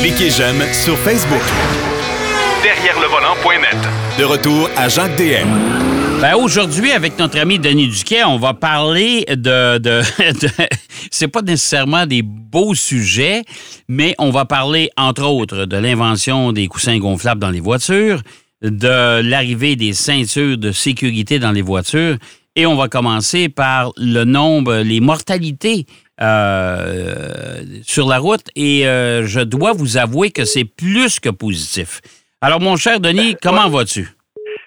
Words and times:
Cliquez 0.00 0.30
j'aime 0.30 0.60
sur 0.72 0.96
Facebook. 0.98 1.40
Derrière 2.62 2.98
le 3.00 3.06
volant.net. 3.06 3.76
De 4.18 4.24
retour 4.24 4.68
à 4.76 4.88
Jacques 4.88 5.16
DM. 5.16 5.48
Ben, 6.20 6.34
aujourd'hui, 6.34 6.90
avec 6.92 7.18
notre 7.18 7.38
ami 7.38 7.58
Denis 7.58 7.88
Duquet, 7.88 8.24
on 8.24 8.38
va 8.38 8.54
parler 8.54 9.24
de. 9.28 9.78
de, 9.78 9.78
de- 10.40 10.48
c'est 11.10 11.28
pas 11.28 11.42
nécessairement 11.42 12.06
des 12.06 12.22
beaux 12.22 12.74
sujets, 12.74 13.42
mais 13.88 14.14
on 14.18 14.30
va 14.30 14.44
parler, 14.44 14.90
entre 14.96 15.24
autres, 15.24 15.64
de 15.64 15.76
l'invention 15.76 16.52
des 16.52 16.66
coussins 16.66 16.98
gonflables 16.98 17.40
dans 17.40 17.50
les 17.50 17.60
voitures, 17.60 18.20
de 18.62 19.20
l'arrivée 19.22 19.76
des 19.76 19.92
ceintures 19.92 20.58
de 20.58 20.72
sécurité 20.72 21.38
dans 21.38 21.52
les 21.52 21.62
voitures, 21.62 22.16
et 22.56 22.66
on 22.66 22.76
va 22.76 22.88
commencer 22.88 23.48
par 23.48 23.92
le 23.96 24.24
nombre, 24.24 24.78
les 24.78 25.00
mortalités 25.00 25.86
euh, 26.22 27.62
sur 27.82 28.08
la 28.08 28.18
route, 28.18 28.46
et 28.56 28.86
euh, 28.86 29.24
je 29.26 29.40
dois 29.40 29.72
vous 29.72 29.96
avouer 29.98 30.30
que 30.30 30.44
c'est 30.44 30.64
plus 30.64 31.20
que 31.20 31.30
positif. 31.30 32.00
Alors, 32.40 32.60
mon 32.60 32.76
cher 32.76 33.00
Denis, 33.00 33.36
comment 33.42 33.68
vas-tu? 33.68 34.08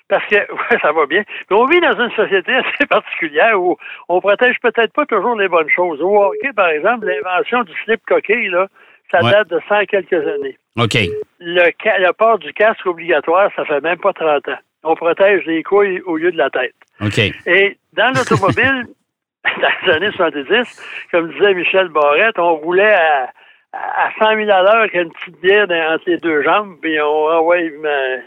Parce 0.10 0.26
que 0.28 0.36
ouais, 0.36 0.80
ça 0.82 0.92
va 0.92 1.06
bien. 1.08 1.24
Mais 1.50 1.56
on 1.56 1.66
vit 1.66 1.80
dans 1.80 1.98
une 2.04 2.12
société 2.16 2.52
assez 2.54 2.86
particulière 2.88 3.60
où 3.60 3.78
on 4.10 4.20
protège 4.22 4.56
peut-être 4.62 4.94
pas 4.94 5.06
toujours 5.06 5.36
les 5.36 5.48
bonnes 5.48 5.70
choses. 5.76 6.02
Au 6.02 6.24
hockey, 6.24 6.54
par 6.56 6.70
exemple, 6.70 7.08
l'invention 7.08 7.64
du 7.64 7.72
slip 7.84 8.02
coquille, 8.08 8.50
là, 8.50 8.68
ça 9.12 9.24
Ouais. 9.24 9.32
date 9.32 9.50
de 9.50 9.60
100 9.70 9.86
quelques 9.86 10.14
années. 10.14 10.58
OK. 10.78 10.98
Le, 11.40 11.62
le 11.70 12.12
port 12.14 12.40
du 12.40 12.52
casque 12.54 12.86
obligatoire, 12.86 13.50
ça 13.56 13.64
fait 13.66 13.82
même 13.82 13.98
pas 14.00 14.14
30 14.14 14.48
ans. 14.50 14.60
On 14.84 14.96
protège 14.96 15.44
les 15.46 15.64
couilles 15.64 16.02
au 16.06 16.18
lieu 16.18 16.32
de 16.32 16.38
la 16.38 16.50
tête. 16.50 16.74
OK. 17.02 17.18
Et 17.46 17.78
dans 17.94 18.10
l'automobile, 18.16 18.86
dans 19.62 19.70
les 19.86 19.92
années 19.94 20.12
70, 20.12 21.08
comme 21.12 21.32
disait 21.34 21.54
Michel 21.54 21.90
Barrette, 21.90 22.40
on 22.40 22.56
roulait 22.56 22.94
à, 22.94 23.30
à 23.74 24.10
100 24.20 24.36
000 24.38 24.50
à 24.50 24.62
l'heure 24.64 24.76
avec 24.78 24.94
une 24.94 25.12
petite 25.12 25.40
bière 25.42 25.68
entre 25.92 26.04
les 26.08 26.18
deux 26.18 26.42
jambes, 26.44 26.78
puis 26.82 27.00
on 27.02 27.26
renvoie... 27.26 27.58
ma- 27.82 28.22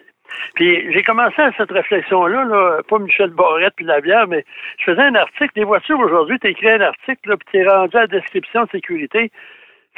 Puis 0.55 0.93
j'ai 0.93 1.03
commencé 1.03 1.41
à 1.41 1.53
cette 1.57 1.71
réflexion-là, 1.71 2.45
là, 2.45 2.79
pas 2.89 2.99
Michel 2.99 3.31
Barrette 3.31 3.75
puis 3.77 3.87
la 3.87 4.01
bière, 4.01 4.27
mais 4.27 4.45
je 4.79 4.85
faisais 4.85 5.03
un 5.03 5.15
article. 5.15 5.53
Les 5.57 5.65
voitures, 5.65 5.99
aujourd'hui, 6.01 6.39
tu 6.39 6.49
écris 6.49 6.71
un 6.71 6.81
article, 6.81 7.31
là, 7.31 7.37
puis 7.37 7.47
tu 7.51 7.59
es 7.61 7.69
rendu 7.69 7.97
à 7.97 8.01
la 8.01 8.07
description 8.09 8.65
de 8.65 8.71
sécurité, 8.71 9.31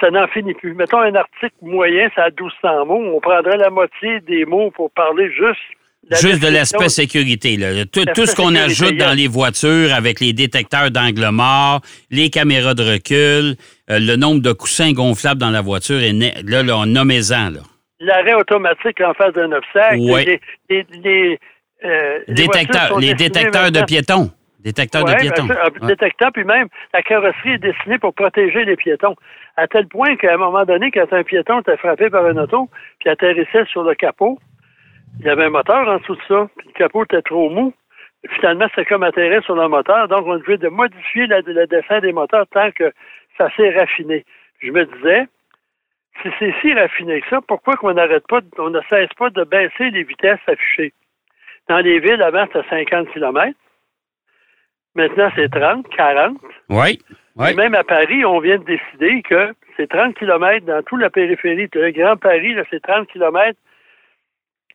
ça 0.00 0.10
n'en 0.10 0.28
finit 0.28 0.54
plus. 0.54 0.74
Mettons 0.74 1.00
un 1.00 1.14
article 1.16 1.56
moyen, 1.62 2.08
ça 2.14 2.24
a 2.24 2.30
1200 2.30 2.86
mots, 2.86 3.16
on 3.16 3.20
prendrait 3.20 3.56
la 3.56 3.70
moitié 3.70 4.20
des 4.20 4.44
mots 4.44 4.70
pour 4.70 4.90
parler 4.92 5.30
juste... 5.32 5.58
la 6.10 6.16
Juste 6.18 6.42
de 6.42 6.48
l'aspect 6.48 6.88
sécurité. 6.88 7.56
Là. 7.56 7.84
Tout, 7.86 8.26
ce 8.26 8.34
qu'on 8.34 8.54
ajoute 8.54 8.96
dans 8.96 9.12
les 9.14 9.28
voitures 9.28 9.92
avec 9.92 10.20
les 10.20 10.32
détecteurs 10.32 10.90
d'angle 10.90 11.28
mort, 11.30 11.80
les 12.10 12.30
caméras 12.30 12.74
de 12.74 12.82
recul, 12.82 13.56
euh, 13.90 13.98
le 13.98 14.16
nombre 14.16 14.40
de 14.40 14.52
coussins 14.52 14.92
gonflables 14.92 15.40
dans 15.40 15.50
la 15.50 15.60
voiture, 15.60 16.00
est 16.02 16.12
né- 16.12 16.34
là, 16.44 16.62
là, 16.62 16.78
on 16.78 16.86
nommez-en. 16.86 17.50
Là. 17.50 17.60
l'arrêt 18.00 18.34
automatique 18.34 19.00
en 19.00 19.12
face 19.14 19.32
d'un 19.34 19.50
obstacle. 19.52 19.96
Les, 19.98 20.40
les, 20.70 20.86
les, 21.02 21.38
euh, 21.84 22.20
Détecteurs, 22.28 22.98
les 23.00 23.12
de 23.14 23.84
piétons. 23.84 24.30
Détecteurs 24.60 25.04
Ouais, 25.04 25.14
de 25.14 25.20
piétons. 25.20 25.46
ben 25.46 25.54
ça, 25.54 25.62
un 25.62 25.80
Ouais. 25.86 25.88
détecteur, 25.88 26.30
puis 26.32 26.44
même 26.44 26.68
la 26.92 27.02
carrosserie 27.02 27.52
est 27.54 27.58
destinée 27.58 27.98
pour 27.98 28.12
protéger 28.14 28.64
les 28.64 28.76
piétons. 28.76 29.14
À 29.56 29.66
tel 29.68 29.86
point 29.88 30.16
qu'à 30.16 30.34
un 30.34 30.36
moment 30.36 30.64
donné, 30.64 30.90
quand 30.90 31.12
un 31.12 31.22
piéton 31.22 31.60
était 31.60 31.76
frappé 31.76 32.10
par 32.10 32.24
un 32.24 32.36
auto, 32.36 32.68
puis 33.00 33.08
atterrissait 33.10 33.64
sur 33.70 33.82
le 33.84 33.94
capot, 33.94 34.38
il 35.20 35.26
y 35.26 35.28
avait 35.30 35.44
un 35.44 35.50
moteur 35.50 35.86
en 35.88 35.98
dessous 35.98 36.16
de 36.16 36.22
ça, 36.28 36.48
puis 36.56 36.68
le 36.68 36.72
capot 36.72 37.04
était 37.04 37.22
trop 37.22 37.50
mou. 37.50 37.72
Finalement, 38.36 38.66
c'était 38.70 38.84
comme 38.84 39.02
atterrir 39.04 39.42
sur 39.44 39.54
le 39.54 39.68
moteur, 39.68 40.08
donc 40.08 40.26
on 40.26 40.36
devait 40.38 40.58
de 40.58 40.68
modifier 40.68 41.26
la- 41.26 41.40
le 41.40 41.66
dessin 41.66 42.00
des 42.00 42.12
moteurs 42.12 42.46
tant 42.48 42.70
que 42.72 42.92
ça 43.36 43.48
s'est 43.56 43.70
raffiné. 43.78 44.24
Je 44.60 44.70
me 44.72 44.84
disais, 44.84 45.26
si 46.22 46.28
c'est 46.38 46.54
si 46.60 46.74
raffiné 46.74 47.20
que 47.20 47.28
ça, 47.28 47.40
pourquoi 47.46 47.74
qu'on 47.76 47.94
n'arrête 47.94 48.26
pas, 48.26 48.40
on 48.58 48.70
ne 48.70 48.80
cesse 48.90 49.12
pas 49.16 49.30
de 49.30 49.44
baisser 49.44 49.90
les 49.90 50.02
vitesses 50.02 50.40
affichées? 50.48 50.92
Dans 51.68 51.78
les 51.78 52.00
villes, 52.00 52.22
avant, 52.22 52.46
c'était 52.46 52.68
50 52.70 53.10
km. 53.12 53.56
Maintenant, 54.94 55.30
c'est 55.36 55.48
30, 55.50 55.88
40. 55.90 56.38
Oui. 56.70 56.98
Et 57.52 57.54
même 57.54 57.74
à 57.74 57.84
Paris, 57.84 58.24
on 58.24 58.40
vient 58.40 58.58
de 58.58 58.64
décider 58.64 59.22
que 59.22 59.54
c'est 59.76 59.88
30 59.88 60.16
km 60.16 60.66
dans 60.66 60.82
toute 60.82 61.00
la 61.00 61.10
périphérie. 61.10 61.68
Le 61.72 61.90
Grand 61.92 62.16
Paris, 62.16 62.54
là, 62.54 62.64
c'est 62.68 62.80
30 62.82 63.06
km. 63.08 63.56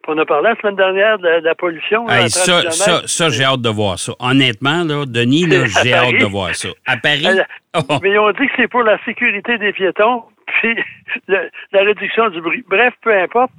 On 0.07 0.17
a 0.17 0.25
parlé 0.25 0.49
la 0.49 0.55
semaine 0.57 0.75
dernière 0.75 1.17
de 1.17 1.27
la, 1.27 1.39
de 1.39 1.45
la 1.45 1.55
pollution. 1.55 2.05
là, 2.07 2.13
Hey, 2.19 2.25
à 2.25 2.29
30 2.29 2.31
ça, 2.31 2.71
ça, 2.71 3.01
ça 3.07 3.29
j'ai 3.29 3.43
hâte 3.43 3.61
de 3.61 3.69
voir 3.69 3.97
ça. 3.97 4.13
Honnêtement, 4.19 4.83
là, 4.83 5.05
Denis, 5.07 5.45
j'ai 5.83 5.93
hâte 5.93 6.19
de 6.19 6.25
voir 6.25 6.53
ça. 6.55 6.69
À 6.85 6.97
Paris? 6.97 7.25
Euh, 7.27 7.43
Oh, 7.75 7.97
Mais 8.03 8.15
on 8.19 8.29
dit 8.31 8.45
que 8.47 8.53
c'est 8.55 8.67
pour 8.67 8.83
la 8.83 9.03
sécurité 9.03 9.57
des 9.57 9.73
piétons, 9.73 10.23
puis 10.61 10.75
le- 11.27 11.49
la 11.71 11.81
réduction 11.81 12.29
du 12.29 12.39
bruit. 12.39 12.63
Bref, 12.69 12.93
peu 13.01 13.11
importe. 13.17 13.49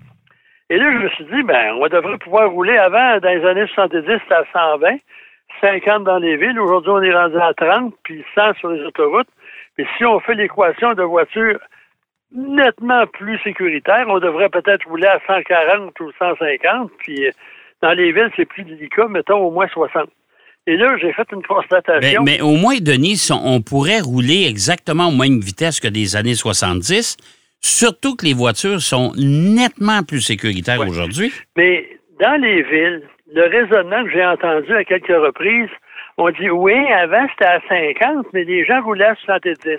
Et 0.70 0.76
là, 0.76 0.84
je 0.92 0.98
me 0.98 1.08
suis 1.10 1.24
dit, 1.24 1.42
ben, 1.42 1.74
on 1.80 1.88
devrait 1.88 2.18
pouvoir 2.18 2.48
rouler 2.50 2.76
avant, 2.78 3.18
dans 3.18 3.28
les 3.28 3.44
années 3.44 3.66
70, 3.74 4.04
c'était 4.06 4.34
à 4.34 4.44
120, 4.52 4.98
50 5.60 6.04
dans 6.04 6.18
les 6.18 6.36
villes. 6.36 6.58
Aujourd'hui, 6.60 6.90
on 6.92 7.02
est 7.02 7.12
rendu 7.14 7.36
à 7.38 7.52
30, 7.54 7.92
puis 8.04 8.24
100 8.36 8.54
sur 8.60 8.68
les 8.70 8.82
autoroutes. 8.84 9.26
Mais 9.78 9.86
si 9.98 10.04
on 10.04 10.20
fait 10.20 10.34
l'équation 10.34 10.94
de 10.94 11.02
voitures 11.02 11.58
nettement 12.34 13.06
plus 13.06 13.38
sécuritaires, 13.40 14.06
on 14.08 14.18
devrait 14.18 14.48
peut-être 14.50 14.86
rouler 14.88 15.06
à 15.06 15.20
140 15.26 15.98
ou 16.00 16.10
150, 16.18 16.90
puis 16.98 17.26
euh, 17.26 17.30
dans 17.82 17.92
les 17.92 18.12
villes, 18.12 18.30
c'est 18.36 18.44
plus 18.44 18.64
délicat, 18.64 19.06
mettons 19.08 19.38
au 19.38 19.50
moins 19.50 19.68
60. 19.68 20.08
Et 20.66 20.76
là, 20.76 20.96
j'ai 21.00 21.12
fait 21.12 21.26
une 21.32 21.38
Mais, 21.38 21.44
constatation. 21.46 22.22
mais 22.22 22.40
au 22.40 22.56
moins, 22.56 22.76
Denis, 22.80 23.28
on 23.30 23.56
on 23.56 23.60
pourrait 23.60 24.00
rouler 24.00 24.46
exactement 24.48 25.08
aux 25.08 25.16
mêmes 25.16 25.40
vitesses 25.40 25.78
que 25.78 25.88
des 25.88 26.16
années 26.16 26.34
70, 26.34 27.16
surtout 27.60 28.16
que 28.16 28.24
les 28.24 28.34
voitures 28.34 28.80
sont 28.80 29.12
nettement 29.16 30.02
plus 30.02 30.20
sécuritaires 30.22 30.80
Ouais. 30.80 30.88
aujourd'hui. 30.88 31.32
Mais 31.56 31.86
dans 32.20 32.40
les 32.40 32.62
villes, 32.62 33.02
le 33.32 33.42
raisonnement 33.42 34.04
que 34.04 34.10
j'ai 34.10 34.24
entendu 34.24 34.72
à 34.74 34.84
quelques 34.84 35.08
reprises, 35.08 35.68
on 36.16 36.30
dit 36.30 36.48
oui, 36.48 36.74
avant 36.92 37.26
c'était 37.32 37.44
à 37.50 37.60
50, 37.68 38.26
mais 38.32 38.44
les 38.44 38.64
gens 38.64 38.82
roulaient 38.82 39.04
à 39.04 39.14
70. 39.16 39.78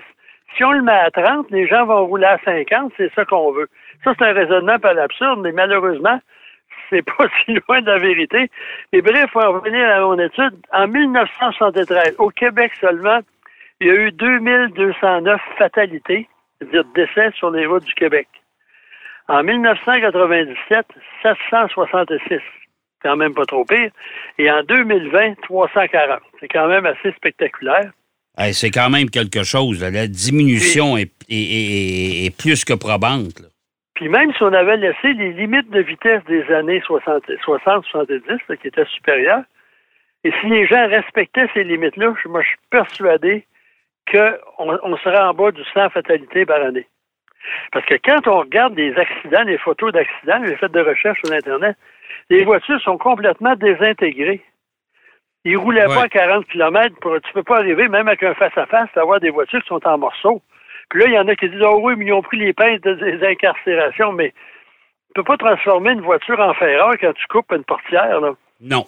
Si 0.56 0.64
on 0.64 0.72
le 0.72 0.82
met 0.82 0.92
à 0.92 1.10
30, 1.10 1.50
les 1.50 1.66
gens 1.68 1.84
vont 1.84 2.06
rouler 2.06 2.26
à 2.26 2.38
50, 2.44 2.92
c'est 2.96 3.12
ça 3.14 3.24
qu'on 3.24 3.52
veut. 3.52 3.68
Ça, 4.04 4.12
c'est 4.18 4.24
un 4.24 4.32
raisonnement 4.32 4.78
pas 4.78 4.94
l'absurde, 4.94 5.40
mais 5.42 5.52
malheureusement, 5.52 6.18
c'est 6.90 7.02
pas 7.02 7.26
si 7.44 7.58
loin 7.68 7.82
de 7.82 7.86
la 7.86 7.98
vérité. 7.98 8.50
Mais 8.92 9.02
bref, 9.02 9.30
pour 9.32 9.44
en 9.44 9.52
revenir 9.52 9.88
à 9.88 10.00
mon 10.00 10.18
étude, 10.18 10.54
en 10.72 10.88
1973, 10.88 12.16
au 12.18 12.30
Québec 12.30 12.72
seulement, 12.80 13.20
il 13.80 13.88
y 13.88 13.90
a 13.90 13.94
eu 13.94 14.12
2209 14.12 15.40
fatalités, 15.58 16.28
c'est-à-dire 16.58 16.84
décès 16.94 17.30
sur 17.32 17.50
les 17.50 17.66
routes 17.66 17.84
du 17.84 17.94
Québec. 17.94 18.28
En 19.28 19.42
1997, 19.42 20.86
766. 21.22 22.40
Quand 23.02 23.16
même 23.16 23.34
pas 23.34 23.44
trop 23.44 23.64
pire. 23.64 23.90
Et 24.38 24.50
en 24.50 24.62
2020, 24.62 25.34
340. 25.42 26.20
C'est 26.40 26.48
quand 26.48 26.68
même 26.68 26.86
assez 26.86 27.12
spectaculaire. 27.12 27.90
Hey, 28.38 28.52
c'est 28.54 28.70
quand 28.70 28.90
même 28.90 29.08
quelque 29.10 29.42
chose. 29.44 29.80
là. 29.82 29.90
La 29.90 30.06
diminution 30.06 30.96
est, 30.96 31.10
est- 31.28 31.34
est- 31.34 32.26
est 32.26 32.36
plus 32.36 32.64
que 32.64 32.74
probante. 32.74 33.40
là. 33.40 33.48
Puis 33.94 34.08
même 34.10 34.30
si 34.34 34.42
on 34.42 34.52
avait 34.52 34.76
laissé 34.76 35.14
les 35.14 35.32
limites 35.32 35.70
de 35.70 35.80
vitesse 35.80 36.22
des 36.28 36.44
années 36.52 36.82
60-70, 36.86 38.38
là, 38.48 38.56
qui 38.56 38.68
étaient 38.68 38.84
supérieures, 38.94 39.42
et 40.24 40.30
si 40.40 40.48
les 40.48 40.66
gens 40.66 40.86
respectaient 40.88 41.48
ces 41.54 41.64
limites-là, 41.64 42.14
je- 42.22 42.28
moi, 42.28 42.42
je 42.42 42.48
suis 42.48 42.58
persuadé 42.70 43.46
qu'on 44.12 44.78
on 44.82 44.96
serait 44.98 45.18
en 45.18 45.32
bas 45.32 45.50
du 45.50 45.62
100 45.72 45.88
fatalités 45.90 46.44
par 46.44 46.62
année. 46.62 46.86
Parce 47.72 47.86
que 47.86 47.94
quand 48.04 48.26
on 48.28 48.40
regarde 48.40 48.76
les 48.76 48.94
accidents, 48.96 49.44
les 49.44 49.58
photos 49.58 49.92
d'accidents, 49.92 50.38
les 50.44 50.56
faits 50.56 50.72
de 50.72 50.80
recherche 50.80 51.18
sur 51.24 51.32
Internet, 51.34 51.76
les 52.28 52.44
voitures 52.44 52.80
sont 52.82 52.98
complètement 52.98 53.54
désintégrées. 53.56 54.42
Ils 55.48 55.56
roulaient 55.56 55.86
Ouais. 55.86 55.94
pas 55.94 56.02
à 56.04 56.08
40 56.08 56.46
km. 56.48 56.94
Pour, 57.00 57.14
tu 57.20 57.32
peux 57.32 57.42
pas 57.42 57.58
arriver, 57.58 57.88
même 57.88 58.08
avec 58.08 58.22
un 58.22 58.34
face-à-face, 58.34 58.88
à 58.96 59.00
avoir 59.00 59.20
des 59.20 59.30
voitures 59.30 59.60
qui 59.62 59.68
sont 59.68 59.86
en 59.86 59.96
morceaux. 59.98 60.42
Puis 60.90 61.00
là, 61.00 61.06
il 61.08 61.14
y 61.14 61.18
en 61.18 61.28
a 61.28 61.34
qui 61.36 61.48
disent, 61.48 61.62
oh 61.64 61.78
oui, 61.82 61.94
mais 61.96 62.06
ils 62.06 62.12
ont 62.12 62.22
pris 62.22 62.36
les 62.38 62.52
pinces 62.52 62.80
de- 62.80 62.94
des 62.94 63.26
incarcérations, 63.26 64.12
mais 64.12 64.30
tu 64.30 65.12
peux 65.14 65.24
pas 65.24 65.36
transformer 65.36 65.92
une 65.92 66.00
voiture 66.00 66.38
en 66.40 66.52
ferreur 66.54 66.92
quand 67.00 67.12
tu 67.12 67.26
coupes 67.28 67.50
une 67.52 67.64
portière, 67.64 68.20
là. 68.20 68.32
Non. 68.60 68.84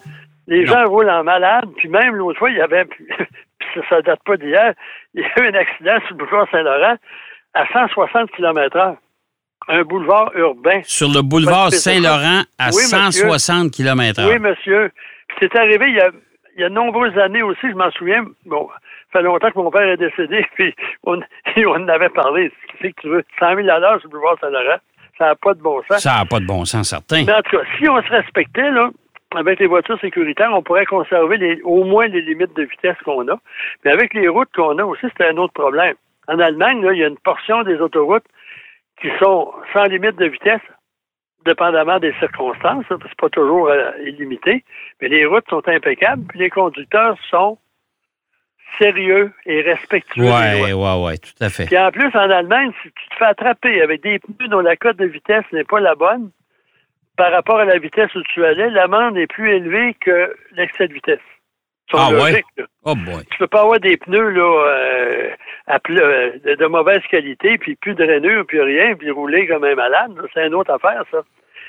Les 0.47 0.63
Non. 0.65 0.73
gens 0.73 0.85
roulent 0.85 1.09
en 1.09 1.23
malade, 1.23 1.69
puis 1.77 1.89
même 1.89 2.15
l'autre 2.15 2.39
fois, 2.39 2.49
il 2.49 2.57
y 2.57 2.61
avait, 2.61 2.85
puis 2.85 3.05
ça, 3.75 3.81
ça 3.89 4.01
date 4.01 4.21
pas 4.25 4.37
d'hier, 4.37 4.73
il 5.13 5.21
y 5.21 5.25
a 5.25 5.43
eu 5.43 5.47
un 5.47 5.53
accident 5.55 5.99
sur 6.07 6.09
le 6.11 6.15
boulevard 6.25 6.47
Saint-Laurent 6.51 6.95
à 7.53 7.65
160 7.73 8.31
km 8.31 8.75
heure. 8.77 8.95
Un 9.67 9.83
boulevard 9.83 10.31
urbain. 10.35 10.81
Sur 10.83 11.09
le 11.09 11.21
boulevard. 11.21 11.71
Saint-Laurent 11.71 12.41
à 12.57 12.69
Oui, 12.71 12.81
monsieur. 12.83 13.29
160 13.29 13.71
km 13.71 14.21
Oui, 14.27 14.39
monsieur. 14.39 14.91
Puis 15.27 15.37
c'est 15.41 15.55
arrivé 15.59 15.85
il 15.89 15.95
y, 15.95 15.99
a, 15.99 16.09
il 16.59 16.63
y 16.63 16.65
a 16.65 16.69
de 16.69 16.73
nombreuses 16.73 17.17
années 17.17 17.41
aussi, 17.41 17.69
je 17.69 17.75
m'en 17.75 17.89
souviens. 17.91 18.25
Bon, 18.45 18.67
ça 19.13 19.19
fait 19.19 19.21
longtemps 19.23 19.49
que 19.49 19.57
mon 19.59 19.71
père 19.71 19.87
est 19.87 19.95
décédé, 19.95 20.45
puis 20.55 20.75
on, 21.05 21.17
et 21.55 21.65
on 21.65 21.75
en 21.75 21.87
avait 21.87 22.09
parlé. 22.09 22.51
Qu'est-ce 22.67 22.93
que 22.93 23.01
tu 23.01 23.07
veux? 23.07 23.23
100 23.39 23.55
000 23.55 23.69
à 23.69 23.79
l'heure 23.79 23.99
sur 24.01 24.09
le 24.09 24.17
boulevard 24.17 24.37
Saint-Laurent. 24.41 24.79
Ça 25.17 25.25
n'a 25.27 25.35
pas 25.35 25.53
de 25.53 25.61
bon 25.61 25.81
sens. 25.89 25.99
Ça 25.99 26.15
n'a 26.17 26.25
pas 26.25 26.41
de 26.41 26.45
bon 26.45 26.65
sens, 26.65 26.89
certain. 26.89 27.23
Mais 27.25 27.33
en 27.33 27.41
tout 27.41 27.57
cas, 27.57 27.63
si 27.77 27.87
on 27.87 28.01
se 28.01 28.09
respectait, 28.09 28.71
là, 28.71 28.89
avec 29.35 29.59
les 29.59 29.67
voitures 29.67 29.99
sécuritaires, 30.01 30.51
on 30.53 30.61
pourrait 30.61 30.85
conserver 30.85 31.37
les, 31.37 31.61
au 31.63 31.85
moins 31.85 32.07
les 32.07 32.21
limites 32.21 32.55
de 32.55 32.63
vitesse 32.63 32.97
qu'on 33.05 33.27
a. 33.29 33.39
Mais 33.85 33.91
avec 33.91 34.13
les 34.13 34.27
routes 34.27 34.49
qu'on 34.53 34.77
a 34.79 34.83
aussi, 34.83 35.05
c'est 35.17 35.27
un 35.29 35.37
autre 35.37 35.53
problème. 35.53 35.95
En 36.27 36.39
Allemagne, 36.39 36.83
là, 36.83 36.91
il 36.91 36.99
y 36.99 37.03
a 37.03 37.07
une 37.07 37.17
portion 37.17 37.63
des 37.63 37.77
autoroutes 37.77 38.25
qui 39.01 39.09
sont 39.19 39.53
sans 39.73 39.85
limite 39.85 40.17
de 40.17 40.25
vitesse, 40.25 40.61
dépendamment 41.45 41.99
des 41.99 42.13
circonstances, 42.19 42.85
hein, 42.89 42.97
parce 42.97 43.03
que 43.03 43.09
c'est 43.09 43.19
pas 43.19 43.29
toujours 43.29 43.69
euh, 43.69 43.91
illimité, 44.05 44.63
mais 45.01 45.07
les 45.07 45.25
routes 45.25 45.47
sont 45.49 45.67
impeccables, 45.67 46.23
puis 46.27 46.39
les 46.39 46.49
conducteurs 46.49 47.17
sont 47.29 47.57
sérieux 48.77 49.31
et 49.45 49.61
respectueux. 49.61 50.23
lois. 50.23 50.41
ouais, 50.41 50.73
ouais, 50.73 51.17
tout 51.17 51.43
à 51.43 51.49
fait. 51.49 51.65
Puis 51.65 51.77
en 51.77 51.91
plus, 51.91 52.09
en 52.15 52.29
Allemagne, 52.29 52.71
si 52.83 52.89
tu 52.91 53.09
te 53.09 53.15
fais 53.15 53.25
attraper 53.25 53.81
avec 53.81 54.03
des 54.03 54.19
pneus 54.19 54.47
dont 54.47 54.59
la 54.59 54.75
cote 54.75 54.97
de 54.97 55.05
vitesse 55.05 55.45
n'est 55.51 55.63
pas 55.63 55.79
la 55.79 55.95
bonne, 55.95 56.31
par 57.17 57.31
rapport 57.31 57.59
à 57.59 57.65
la 57.65 57.77
vitesse 57.77 58.13
où 58.15 58.21
tu 58.23 58.45
allais, 58.45 58.69
l'amende 58.69 59.17
est 59.17 59.27
plus 59.27 59.51
élevée 59.51 59.93
que 59.99 60.33
l'excès 60.55 60.87
de 60.87 60.93
vitesse. 60.93 61.19
Ah 61.97 62.09
ouais? 62.11 62.17
logiques, 62.31 62.45
là. 62.57 62.65
Oh 62.85 62.95
boy. 62.95 63.25
Tu 63.31 63.37
peux 63.37 63.47
pas 63.47 63.61
avoir 63.61 63.79
des 63.79 63.97
pneus 63.97 64.29
là, 64.29 64.65
euh, 64.67 65.29
à 65.67 65.77
ple- 65.79 65.99
euh, 65.99 66.55
de, 66.55 66.65
mauvaise 66.65 67.01
qualité, 67.09 67.57
puis 67.57 67.75
plus 67.75 67.95
de 67.95 68.03
rainure, 68.05 68.45
puis 68.47 68.61
rien, 68.61 68.95
puis 68.95 69.09
rouler 69.11 69.47
comme 69.47 69.63
un 69.63 69.75
malade. 69.75 70.11
C'est 70.33 70.45
une 70.47 70.53
autre 70.55 70.71
affaire, 70.71 71.03
ça. 71.11 71.21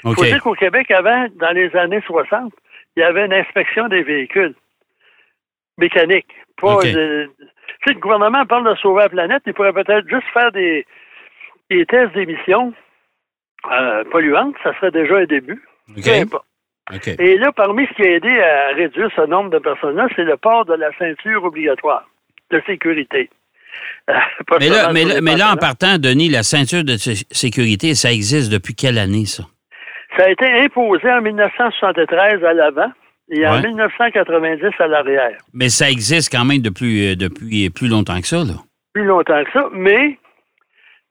Il 0.04 0.14
faut 0.14 0.22
dire 0.28 0.42
qu'au 0.42 0.54
Québec, 0.54 0.90
avant, 0.90 1.26
dans 1.36 1.50
les 1.54 1.74
années 1.76 2.00
60, 2.06 2.52
il 2.96 3.00
y 3.00 3.02
avait 3.02 3.26
une 3.26 3.34
inspection 3.34 3.88
des 3.88 4.02
véhicules 4.02 4.54
mécaniques. 5.78 6.32
Pas 6.60 6.74
de- 6.92 7.30
tu 7.38 7.44
sais, 7.88 7.94
le 7.94 8.00
gouvernement 8.00 8.44
parle 8.46 8.68
de 8.68 8.74
sauver 8.76 9.02
la 9.02 9.08
planète, 9.08 9.42
il 9.46 9.54
pourrait 9.54 9.72
peut-être 9.72 10.08
juste 10.08 10.26
faire 10.32 10.52
des, 10.52 10.86
des 11.70 11.86
tests 11.86 12.12
d'émissions 12.14 12.74
euh, 13.70 14.04
polluantes, 14.04 14.54
ça 14.62 14.74
serait 14.76 14.90
déjà 14.90 15.16
un 15.18 15.24
début. 15.24 15.62
OK. 15.88 16.02
Peu 16.04 16.10
importe. 16.22 16.46
Et 17.18 17.36
là, 17.38 17.52
parmi 17.52 17.86
ce 17.86 17.92
qui 17.94 18.02
a 18.02 18.10
aidé 18.16 18.40
à 18.40 18.74
réduire 18.74 19.08
ce 19.16 19.26
nombre 19.26 19.50
de 19.50 19.58
personnes-là, 19.58 20.08
c'est 20.16 20.24
le 20.24 20.36
port 20.36 20.64
de 20.64 20.74
la 20.74 20.90
ceinture 20.98 21.44
obligatoire 21.44 22.04
de 22.50 22.60
sécurité. 22.66 23.30
Euh, 24.10 24.14
Mais 24.58 24.68
là, 24.68 24.90
mais, 24.92 25.04
là, 25.04 25.14
les 25.14 25.20
mais 25.20 25.36
là, 25.36 25.52
en 25.52 25.56
partant, 25.56 25.98
Denis, 25.98 26.28
la 26.28 26.42
ceinture 26.42 26.82
de 26.84 26.96
sé- 26.96 27.24
sécurité, 27.30 27.94
ça 27.94 28.10
existe 28.12 28.50
depuis 28.52 28.74
quelle 28.74 28.98
année, 28.98 29.26
ça? 29.26 29.44
Ça 30.18 30.24
a 30.24 30.30
été 30.30 30.44
imposé 30.64 31.08
en 31.10 31.20
1973 31.22 32.42
à 32.44 32.52
l'avant 32.52 32.90
et 33.30 33.46
en 33.46 33.52
Ouais. 33.54 33.62
1990 33.68 34.70
à 34.80 34.86
l'arrière. 34.88 35.36
Mais 35.54 35.68
ça 35.68 35.88
existe 35.88 36.32
quand 36.32 36.44
même 36.44 36.58
depuis, 36.62 37.12
euh, 37.12 37.14
depuis 37.16 37.70
plus 37.70 37.86
longtemps 37.88 38.20
que 38.20 38.26
ça, 38.26 38.38
là. 38.38 38.54
Plus 38.92 39.04
longtemps 39.04 39.44
que 39.44 39.52
ça. 39.52 39.68
Mais 39.72 40.18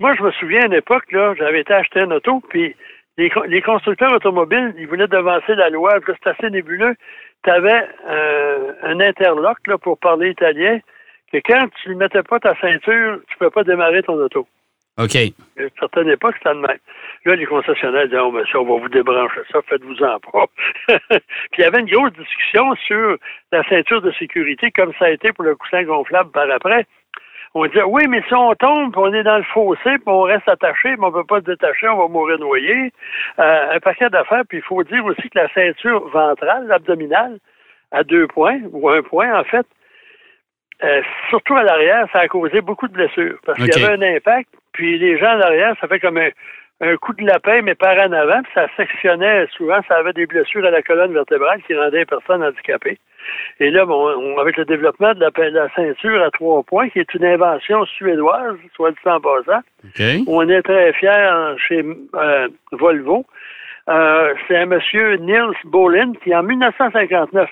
moi, 0.02 0.14
je 0.18 0.24
me 0.24 0.32
souviens 0.34 0.64
à 0.64 0.66
une 0.66 0.74
époque, 0.74 1.10
là, 1.12 1.34
j'avais 1.38 1.62
été 1.62 1.74
acheter 1.74 2.02
une 2.02 2.12
auto, 2.14 2.42
puis 2.50 2.76
les, 3.20 3.32
les 3.48 3.62
constructeurs 3.62 4.14
automobiles, 4.14 4.74
ils 4.78 4.88
voulaient 4.88 5.08
devancer 5.08 5.56
la 5.56 5.70
loi. 5.70 6.00
C'est 6.06 6.30
assez 6.30 6.50
nébuleux. 6.50 6.96
Tu 7.44 7.50
avais 7.50 7.88
un 8.84 9.00
interlock 9.00 9.58
là, 9.68 9.78
pour 9.78 9.98
parler 9.98 10.32
italien, 10.32 10.80
que 11.32 11.38
quand 11.46 11.68
tu 11.82 11.90
ne 11.90 11.96
mettais 11.96 12.24
pas 12.24 12.40
ta 12.40 12.56
ceinture, 12.56 13.20
tu 13.28 13.36
ne 13.36 13.40
peux 13.40 13.50
pas 13.50 13.64
démarrer 13.64 14.04
ton 14.04 14.14
auto. 14.14 14.48
OK. 14.98 15.16
À 15.16 15.62
une 15.62 15.70
certaine 15.80 16.10
époque, 16.10 16.36
c'était 16.38 16.54
le 16.54 16.60
même. 16.60 16.78
Là, 17.26 17.36
les 17.36 17.46
concessionnaires 17.46 18.06
disaient, 18.06 18.20
oh, 18.20 18.32
monsieur, 18.32 18.60
on 18.60 18.66
va 18.66 18.82
vous 18.82 18.90
débrancher 18.90 19.42
ça, 19.52 19.60
faites-vous-en 19.62 20.20
pas. 20.20 20.46
Puis 21.10 21.60
il 21.60 21.62
y 21.62 21.64
avait 21.64 21.80
une 21.80 21.90
grosse 21.90 22.14
discussion 22.14 22.76
sur 22.76 23.18
la 23.52 23.64
ceinture 23.70 24.02
de 24.02 24.12
sécurité, 24.14 24.72
comme 24.72 24.92
ça 25.00 25.06
a 25.06 25.10
été 25.12 25.32
pour 25.32 25.46
le 25.46 25.56
coussin 25.56 25.84
gonflable 25.84 26.32
par 26.32 26.50
après. 26.52 26.86
On 27.56 27.66
disait, 27.66 27.84
oui, 27.84 28.04
mais 28.08 28.22
si 28.28 28.34
on 28.34 28.54
tombe, 28.56 28.92
puis 28.92 29.02
on 29.04 29.14
est 29.14 29.24
dans 29.24 29.38
le 29.38 29.44
fossé, 29.44 29.82
puis 29.84 30.04
on 30.06 30.22
reste 30.22 30.48
attaché, 30.48 30.96
mais 30.98 31.06
on 31.06 31.08
ne 31.08 31.14
peut 31.14 31.24
pas 31.24 31.40
se 31.40 31.46
détacher, 31.46 31.88
on 31.88 31.98
va 31.98 32.08
mourir 32.08 32.38
noyé. 32.38 32.92
Euh, 33.40 33.76
un 33.76 33.80
paquet 33.80 34.10
d'affaires, 34.10 34.44
puis 34.48 34.60
il 34.60 34.64
faut 34.64 34.84
dire 34.84 35.04
aussi 35.06 35.30
que 35.30 35.40
la 35.40 35.50
ceinture 35.54 36.08
ventrale, 36.10 36.72
abdominale, 36.72 37.40
à 37.92 38.04
deux 38.04 38.28
points, 38.28 38.60
ou 38.72 38.90
un 38.90 39.02
point 39.02 39.40
en 39.40 39.44
fait, 39.44 39.66
euh, 40.84 41.02
surtout 41.30 41.56
à 41.56 41.64
l'arrière, 41.64 42.08
ça 42.14 42.20
a 42.20 42.28
causé 42.28 42.62
beaucoup 42.62 42.88
de 42.88 42.94
blessures. 42.94 43.40
Parce 43.46 43.58
qu'il 43.58 43.68
y 43.68 43.84
avait 43.84 43.98
un 43.98 44.16
impact, 44.16 44.50
puis 44.72 45.00
les 45.00 45.18
gens 45.18 45.32
à 45.32 45.36
l'arrière, 45.38 45.76
ça 45.82 45.88
fait 45.88 46.00
comme 46.00 46.18
un, 46.18 46.30
un 46.82 46.96
coup 46.98 47.14
de 47.14 47.26
lapin, 47.26 47.62
mais 47.64 47.76
par 47.76 47.98
en 47.98 48.12
avant, 48.12 48.42
puis 48.44 48.52
ça 48.54 48.68
sectionnait 48.78 49.48
souvent, 49.58 49.80
ça 49.88 49.98
avait 49.98 50.14
des 50.14 50.26
blessures 50.26 50.66
à 50.66 50.72
la 50.72 50.82
colonne 50.82 51.14
vertébrale 51.14 51.62
qui 51.64 51.76
rendaient 51.76 52.00
les 52.00 52.06
personnes 52.06 52.44
handicapées. 52.44 53.00
Et 53.60 53.70
là, 53.72 53.86
bon, 53.86 54.10
on- 54.18 54.38
avec 54.40 54.58
le 54.58 54.66
développement 54.66 55.14
de 55.14 55.20
la, 55.20 55.70
ceinture 55.76 56.24
à 56.24 56.32
trois 56.32 56.64
points, 56.64 56.90
qui 56.90 57.00
est 57.00 57.14
une 57.14 57.26
invention 57.26 57.86
suédoise, 57.86 58.58
soit 58.76 58.92
dit 58.92 58.98
en 59.06 59.20
passant, 59.20 59.62
OK. 59.84 60.02
on 60.28 60.48
est 60.50 60.62
très 60.62 60.94
fiers 60.94 61.56
chez 61.58 61.84
euh, 62.16 62.48
Volvo. 62.72 63.26
Euh, 63.90 64.34
c'est 64.48 64.58
un 64.58 64.68
monsieur 64.68 65.16
Niels 65.16 65.56
Bolin 65.66 66.14
qui, 66.24 66.34
en 66.36 66.44
1959, 66.44 67.50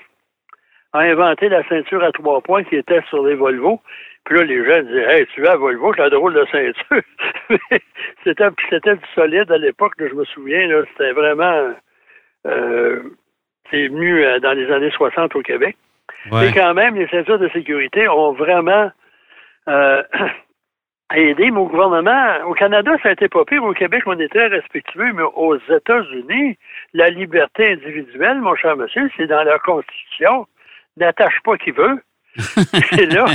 a 0.93 0.99
inventé 0.99 1.49
la 1.49 1.67
ceinture 1.67 2.03
à 2.03 2.11
trois 2.11 2.41
points 2.41 2.63
qui 2.63 2.75
était 2.75 3.01
sur 3.09 3.25
les 3.25 3.35
Volvo. 3.35 3.81
Puis 4.25 4.37
là, 4.37 4.43
les 4.43 4.65
gens 4.65 4.83
disaient 4.83 5.19
Hey, 5.19 5.25
tu 5.33 5.41
vas 5.41 5.53
à 5.53 5.55
Volvo, 5.57 5.93
c'est 5.95 6.01
la 6.01 6.09
drôle 6.09 6.33
de 6.33 6.45
ceinture. 6.51 7.01
C'était, 8.23 8.95
du 8.95 9.05
solide 9.15 9.51
à 9.51 9.57
l'époque, 9.57 9.93
je 9.99 10.13
me 10.13 10.25
souviens, 10.25 10.67
là, 10.67 10.83
c'était 10.91 11.13
vraiment. 11.13 11.73
Euh, 12.45 12.99
c'est 13.71 13.87
venu 13.87 14.23
euh, 14.23 14.39
dans 14.39 14.53
les 14.53 14.71
années 14.71 14.91
60 14.91 15.35
au 15.35 15.41
Québec. 15.41 15.75
Ouais. 16.31 16.47
Mais 16.47 16.53
quand 16.53 16.73
même, 16.73 16.95
les 16.95 17.07
ceintures 17.07 17.39
de 17.39 17.49
sécurité 17.49 18.07
ont 18.07 18.33
vraiment 18.33 18.91
euh, 19.67 20.03
aidé 21.15 21.51
mon 21.51 21.65
gouvernement. 21.65 22.45
Au 22.47 22.53
Canada, 22.53 22.91
ça 23.03 23.09
a 23.09 23.11
été 23.13 23.27
pas 23.29 23.45
pire. 23.45 23.63
Au 23.63 23.73
Québec, 23.73 24.03
on 24.05 24.19
est 24.19 24.29
très 24.29 24.47
respectueux, 24.47 25.13
mais 25.13 25.23
aux 25.35 25.57
États-Unis, 25.57 26.57
la 26.93 27.09
liberté 27.09 27.73
individuelle, 27.73 28.41
mon 28.41 28.55
cher 28.55 28.75
monsieur, 28.75 29.09
c'est 29.15 29.27
dans 29.27 29.43
leur 29.43 29.61
constitution. 29.61 30.47
N'attache 30.97 31.39
pas 31.43 31.57
qui 31.57 31.71
veut. 31.71 32.01
Et 32.99 33.05
là, 33.07 33.25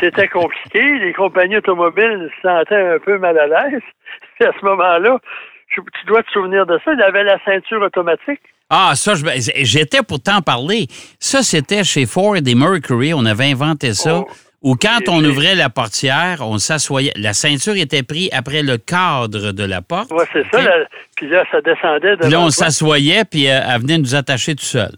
c'était 0.00 0.28
compliqué. 0.28 0.82
Les 0.98 1.12
compagnies 1.12 1.58
automobiles 1.58 2.30
se 2.36 2.48
sentaient 2.48 2.94
un 2.94 2.98
peu 2.98 3.18
mal 3.18 3.38
à 3.38 3.46
l'aise. 3.46 3.82
À 4.40 4.52
ce 4.52 4.64
moment-là, 4.64 5.18
tu 5.74 6.06
dois 6.06 6.22
te 6.22 6.30
souvenir 6.30 6.66
de 6.66 6.78
ça. 6.84 6.92
Il 6.92 7.02
avait 7.02 7.24
la 7.24 7.38
ceinture 7.44 7.82
automatique. 7.82 8.40
Ah, 8.70 8.92
ça, 8.94 9.14
je- 9.14 9.24
j'étais 9.64 10.02
pour 10.02 10.20
t'en 10.22 10.42
parler. 10.42 10.86
Ça, 11.18 11.42
c'était 11.42 11.84
chez 11.84 12.04
Ford 12.06 12.36
et 12.36 12.54
Mercury. 12.54 13.14
On 13.14 13.24
avait 13.24 13.50
inventé 13.50 13.94
ça. 13.94 14.18
Oh. 14.20 14.28
Où 14.60 14.74
quand 14.74 14.98
on 15.08 15.24
ouvrait 15.24 15.54
la 15.54 15.70
portière, 15.70 16.38
on 16.40 16.58
s'assoyait. 16.58 17.12
La 17.16 17.32
ceinture 17.32 17.76
était 17.76 18.02
prise 18.02 18.28
après 18.32 18.62
le 18.62 18.76
cadre 18.76 19.52
de 19.52 19.64
la 19.64 19.82
porte. 19.82 20.10
Ouais, 20.10 20.24
c'est 20.32 20.44
ça. 20.50 20.60
Là. 20.60 20.84
Puis 21.16 21.28
là, 21.28 21.44
ça 21.52 21.60
descendait 21.60 22.16
de 22.16 22.22
Puis 22.22 22.30
là, 22.30 22.40
on 22.40 22.50
s'assoyait, 22.50 23.24
puis 23.24 23.48
euh, 23.48 23.60
elle 23.72 23.80
venait 23.82 23.98
nous 23.98 24.16
attacher 24.16 24.56
tout 24.56 24.64
seul. 24.64 24.90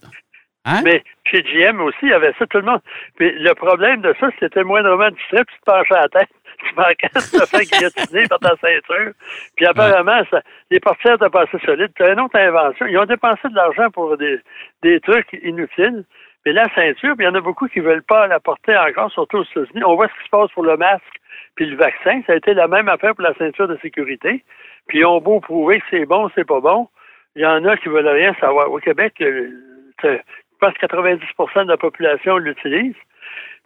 Hein? 0.65 0.81
Mais 0.83 1.03
chez 1.31 1.43
GM 1.43 1.79
aussi, 1.83 1.97
il 2.03 2.09
y 2.09 2.13
avait 2.15 2.33
ça, 2.39 2.47
tout 2.47 2.59
le 2.59 2.65
monde. 2.65 2.81
Puis 3.17 3.31
le 3.39 3.55
problème 3.55 4.01
de 4.01 4.15
ça, 4.19 4.29
c'était 4.41 4.65
moindrement 4.65 5.11
distrait, 5.11 5.45
puis 5.45 5.55
tu 5.57 5.61
te 5.61 5.65
penchais 5.71 5.95
la 5.95 6.09
tête. 6.09 6.29
Tu 6.61 6.75
manquais 6.75 7.09
de 7.15 7.39
te 7.41 7.47
faire 7.47 7.61
guillotiner 7.61 8.29
par 8.29 8.39
ta 8.39 8.57
ceinture. 8.57 9.13
Puis 9.57 9.67
apparemment, 9.67 10.23
ça, 10.31 10.43
les 10.71 10.81
portières 10.81 11.15
étaient 11.15 11.31
pas 11.31 11.43
assez 11.43 11.59
solides. 11.65 11.93
Tu 11.97 12.03
as 12.03 12.13
une 12.13 12.21
autre 12.21 12.37
invention. 12.39 12.87
Ils 12.87 12.99
ont 12.99 13.07
dépensé 13.07 13.49
de 13.49 13.55
l'argent 13.55 13.91
pour 13.91 14.17
des, 14.17 14.39
des 14.83 15.01
trucs 15.01 15.33
inutiles. 15.43 16.05
Mais 16.47 16.53
la 16.53 16.73
ceinture, 16.75 17.17
puis 17.17 17.27
il 17.27 17.29
y 17.29 17.31
en 17.31 17.35
a 17.35 17.41
beaucoup 17.41 17.69
qui 17.69 17.81
veulent 17.81 18.03
pas 18.03 18.27
la 18.27 18.41
porter 18.41 18.77
encore, 18.77 19.11
surtout 19.13 19.39
aux 19.39 19.45
États-Unis. 19.45 19.85
On 19.85 19.95
voit 19.95 20.09
ce 20.09 20.15
qui 20.15 20.25
se 20.25 20.31
passe 20.31 20.51
pour 20.53 20.65
le 20.65 20.77
masque 20.77 21.21
puis 21.55 21.67
le 21.67 21.77
vaccin. 21.77 22.23
Ça 22.27 22.33
a 22.33 22.37
été 22.37 22.55
la 22.55 22.69
même 22.69 22.89
affaire 22.89 23.15
pour 23.15 23.25
la 23.25 23.35
ceinture 23.35 23.69
de 23.69 23.79
sécurité. 23.83 24.43
Puis 24.89 24.99
ils 25.01 25.05
ont 25.05 25.21
beau 25.21 25.41
prouver 25.41 25.81
que 25.81 25.87
c'est 25.91 26.07
bon, 26.07 26.31
c'est 26.35 26.47
pas 26.47 26.61
bon. 26.61 26.89
Il 27.37 27.43
y 27.43 27.47
en 27.47 27.65
a 27.65 27.77
qui 27.77 27.89
veulent 27.89 28.09
rien 28.09 28.35
savoir. 28.41 28.71
Au 28.71 28.79
Québec, 28.79 29.15
je 29.19 30.19
pense 30.61 30.75
que 30.75 30.87
90% 30.87 31.65
de 31.65 31.69
la 31.69 31.77
population 31.77 32.39
l'utilise. 32.39 32.95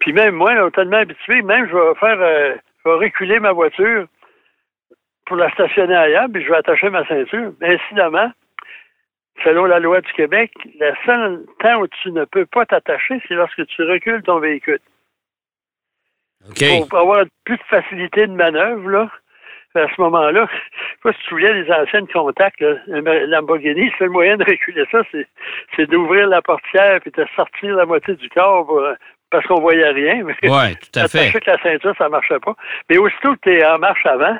Puis 0.00 0.12
même 0.12 0.34
moi, 0.34 0.54
là, 0.54 0.70
tellement 0.70 0.98
habitué, 0.98 1.42
même 1.42 1.68
je 1.68 1.74
vais 1.74 1.94
faire, 1.98 2.20
euh, 2.20 2.54
je 2.84 2.90
vais 2.90 2.96
reculer 2.96 3.40
ma 3.40 3.52
voiture 3.52 4.06
pour 5.26 5.36
la 5.36 5.50
stationner 5.52 5.94
ailleurs, 5.94 6.28
puis 6.32 6.42
je 6.44 6.50
vais 6.50 6.56
attacher 6.56 6.90
ma 6.90 7.06
ceinture. 7.06 7.52
Mais 7.60 7.76
incidemment, 7.76 8.30
selon 9.42 9.64
la 9.64 9.80
loi 9.80 10.00
du 10.00 10.12
Québec, 10.12 10.52
le 10.78 10.92
seul 11.06 11.44
temps 11.60 11.80
où 11.80 11.86
tu 11.88 12.12
ne 12.12 12.24
peux 12.24 12.46
pas 12.46 12.66
t'attacher, 12.66 13.20
c'est 13.26 13.34
lorsque 13.34 13.66
tu 13.66 13.82
recules 13.84 14.22
ton 14.22 14.38
véhicule. 14.38 14.80
Pour 16.90 16.98
avoir 16.98 17.24
plus 17.44 17.56
de 17.56 17.62
facilité 17.70 18.26
de 18.26 18.34
manœuvre, 18.34 18.88
là, 18.90 19.10
à 19.74 19.88
ce 19.88 20.00
moment-là, 20.02 20.46
je 20.50 20.56
sais 20.56 20.98
pas 21.02 21.12
si 21.12 21.18
tu 21.18 21.24
te 21.24 21.28
souviens 21.30 21.54
des 21.54 21.72
anciennes 21.72 22.06
contacts, 22.06 22.60
là, 22.60 22.76
Lamborghini, 22.86 23.90
c'est 23.98 24.04
le 24.04 24.10
moyen 24.10 24.36
de 24.36 24.44
reculer 24.44 24.84
ça, 24.90 25.00
c'est, 25.10 25.86
d'ouvrir 25.86 26.28
la 26.28 26.42
portière 26.42 27.00
puis 27.00 27.10
de 27.10 27.26
sortir 27.34 27.76
la 27.76 27.86
moitié 27.86 28.14
du 28.14 28.28
corps 28.28 28.66
pour, 28.66 28.82
parce 29.34 29.46
qu'on 29.46 29.60
voyait 29.60 29.88
rien. 29.90 30.22
Mais 30.24 30.34
Oui, 30.44 30.76
tout 30.76 30.98
à 31.00 31.08
fait. 31.08 31.32
que 31.32 31.50
la 31.50 31.58
ceinture, 31.62 31.94
ça 31.98 32.08
marchait 32.08 32.38
pas. 32.38 32.54
Mais 32.88 32.98
aussitôt 32.98 33.34
que 33.34 33.40
tu 33.42 33.52
es 33.54 33.66
en 33.66 33.78
marche 33.78 34.06
avant, 34.06 34.38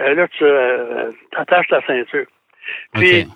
euh, 0.00 0.14
là, 0.14 0.28
tu 0.28 0.44
euh, 0.44 1.10
attaches 1.36 1.68
la 1.70 1.80
ceinture. 1.86 2.26
Puis. 2.94 3.26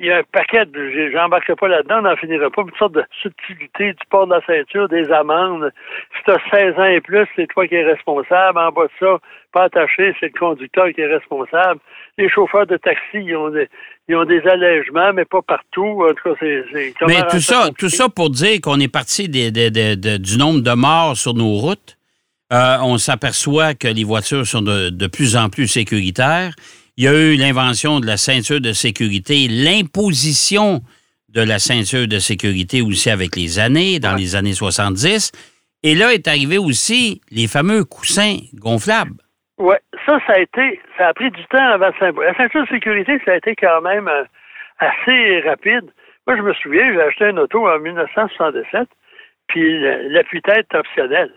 Il 0.00 0.06
y 0.06 0.10
a 0.10 0.18
un 0.18 0.22
paquet, 0.32 0.64
de, 0.66 1.10
j'embarquerai 1.12 1.54
pas 1.56 1.68
là-dedans, 1.68 1.98
on 1.98 2.02
n'en 2.02 2.16
finira 2.16 2.48
pas, 2.50 2.62
une 2.62 2.74
sorte 2.78 2.94
de 2.94 3.04
subtilité 3.22 3.92
du 3.92 4.06
port 4.10 4.26
de 4.26 4.32
la 4.34 4.40
ceinture, 4.46 4.88
des 4.88 5.10
amendes. 5.12 5.70
Si 6.16 6.24
tu 6.24 6.30
as 6.30 6.40
16 6.50 6.78
ans 6.78 6.84
et 6.84 7.00
plus, 7.00 7.26
c'est 7.36 7.46
toi 7.48 7.68
qui 7.68 7.74
es 7.74 7.84
responsable. 7.84 8.58
En 8.58 8.72
bas 8.72 8.84
de 8.86 8.90
ça, 8.98 9.18
pas 9.52 9.64
attaché, 9.64 10.14
c'est 10.18 10.32
le 10.32 10.38
conducteur 10.38 10.86
qui 10.94 11.02
est 11.02 11.06
responsable. 11.06 11.80
Les 12.18 12.28
chauffeurs 12.30 12.66
de 12.66 12.76
taxi, 12.78 13.00
ils 13.18 13.36
ont 13.36 13.50
des, 13.50 13.68
ils 14.08 14.16
ont 14.16 14.24
des 14.24 14.40
allègements, 14.48 15.12
mais 15.12 15.24
pas 15.26 15.42
partout. 15.42 16.02
En 16.08 16.14
tout 16.14 16.30
cas, 16.34 16.36
c'est... 16.40 16.64
Mais 17.06 17.22
tout 17.30 17.38
ça, 17.40 17.56
compliqué? 17.66 17.74
tout 17.78 17.88
ça 17.90 18.08
pour 18.08 18.30
dire 18.30 18.58
qu'on 18.62 18.80
est 18.80 18.92
parti 18.92 19.28
des- 19.28 19.50
des- 19.50 19.70
des- 19.70 19.96
des- 19.96 20.18
du 20.18 20.38
nombre 20.38 20.60
de 20.60 20.72
morts 20.72 21.16
sur 21.16 21.34
nos 21.34 21.52
routes. 21.54 21.96
Euh, 22.52 22.78
on 22.82 22.98
s'aperçoit 22.98 23.74
que 23.74 23.86
les 23.86 24.02
voitures 24.02 24.44
sont 24.46 24.62
de, 24.62 24.88
de 24.90 25.06
plus 25.06 25.36
en 25.36 25.48
plus 25.50 25.68
sécuritaires. 25.68 26.52
Il 27.00 27.04
y 27.04 27.08
a 27.08 27.14
eu 27.14 27.34
l'invention 27.36 27.98
de 27.98 28.04
la 28.04 28.18
ceinture 28.18 28.60
de 28.60 28.74
sécurité, 28.74 29.48
l'imposition 29.48 30.80
de 31.30 31.40
la 31.40 31.58
ceinture 31.58 32.06
de 32.06 32.18
sécurité 32.18 32.82
aussi 32.82 33.08
avec 33.08 33.36
les 33.36 33.58
années, 33.58 33.98
dans 33.98 34.14
les 34.14 34.36
années 34.36 34.52
70. 34.52 35.32
Et 35.82 35.94
là 35.94 36.12
est 36.12 36.28
arrivé 36.28 36.58
aussi 36.58 37.22
les 37.30 37.48
fameux 37.48 37.86
coussins 37.86 38.36
gonflables. 38.52 39.16
Oui, 39.56 39.76
ça, 40.04 40.18
ça 40.26 40.34
a 40.34 40.40
été, 40.40 40.78
ça 40.98 41.08
a 41.08 41.14
pris 41.14 41.30
du 41.30 41.42
temps 41.46 41.70
avant 41.72 41.90
ça. 41.98 42.10
La 42.10 42.36
ceinture 42.36 42.64
de 42.64 42.68
sécurité, 42.68 43.18
ça 43.24 43.32
a 43.32 43.36
été 43.36 43.56
quand 43.56 43.80
même 43.80 44.06
euh, 44.06 44.24
assez 44.78 45.40
rapide. 45.48 45.90
Moi, 46.26 46.36
je 46.36 46.42
me 46.42 46.52
souviens, 46.52 46.92
j'ai 46.92 47.00
acheté 47.00 47.30
une 47.30 47.38
auto 47.38 47.66
en 47.66 47.78
1977, 47.78 48.86
puis 49.46 49.80
l'appui-tête 50.10 50.66
optionnel. 50.74 51.32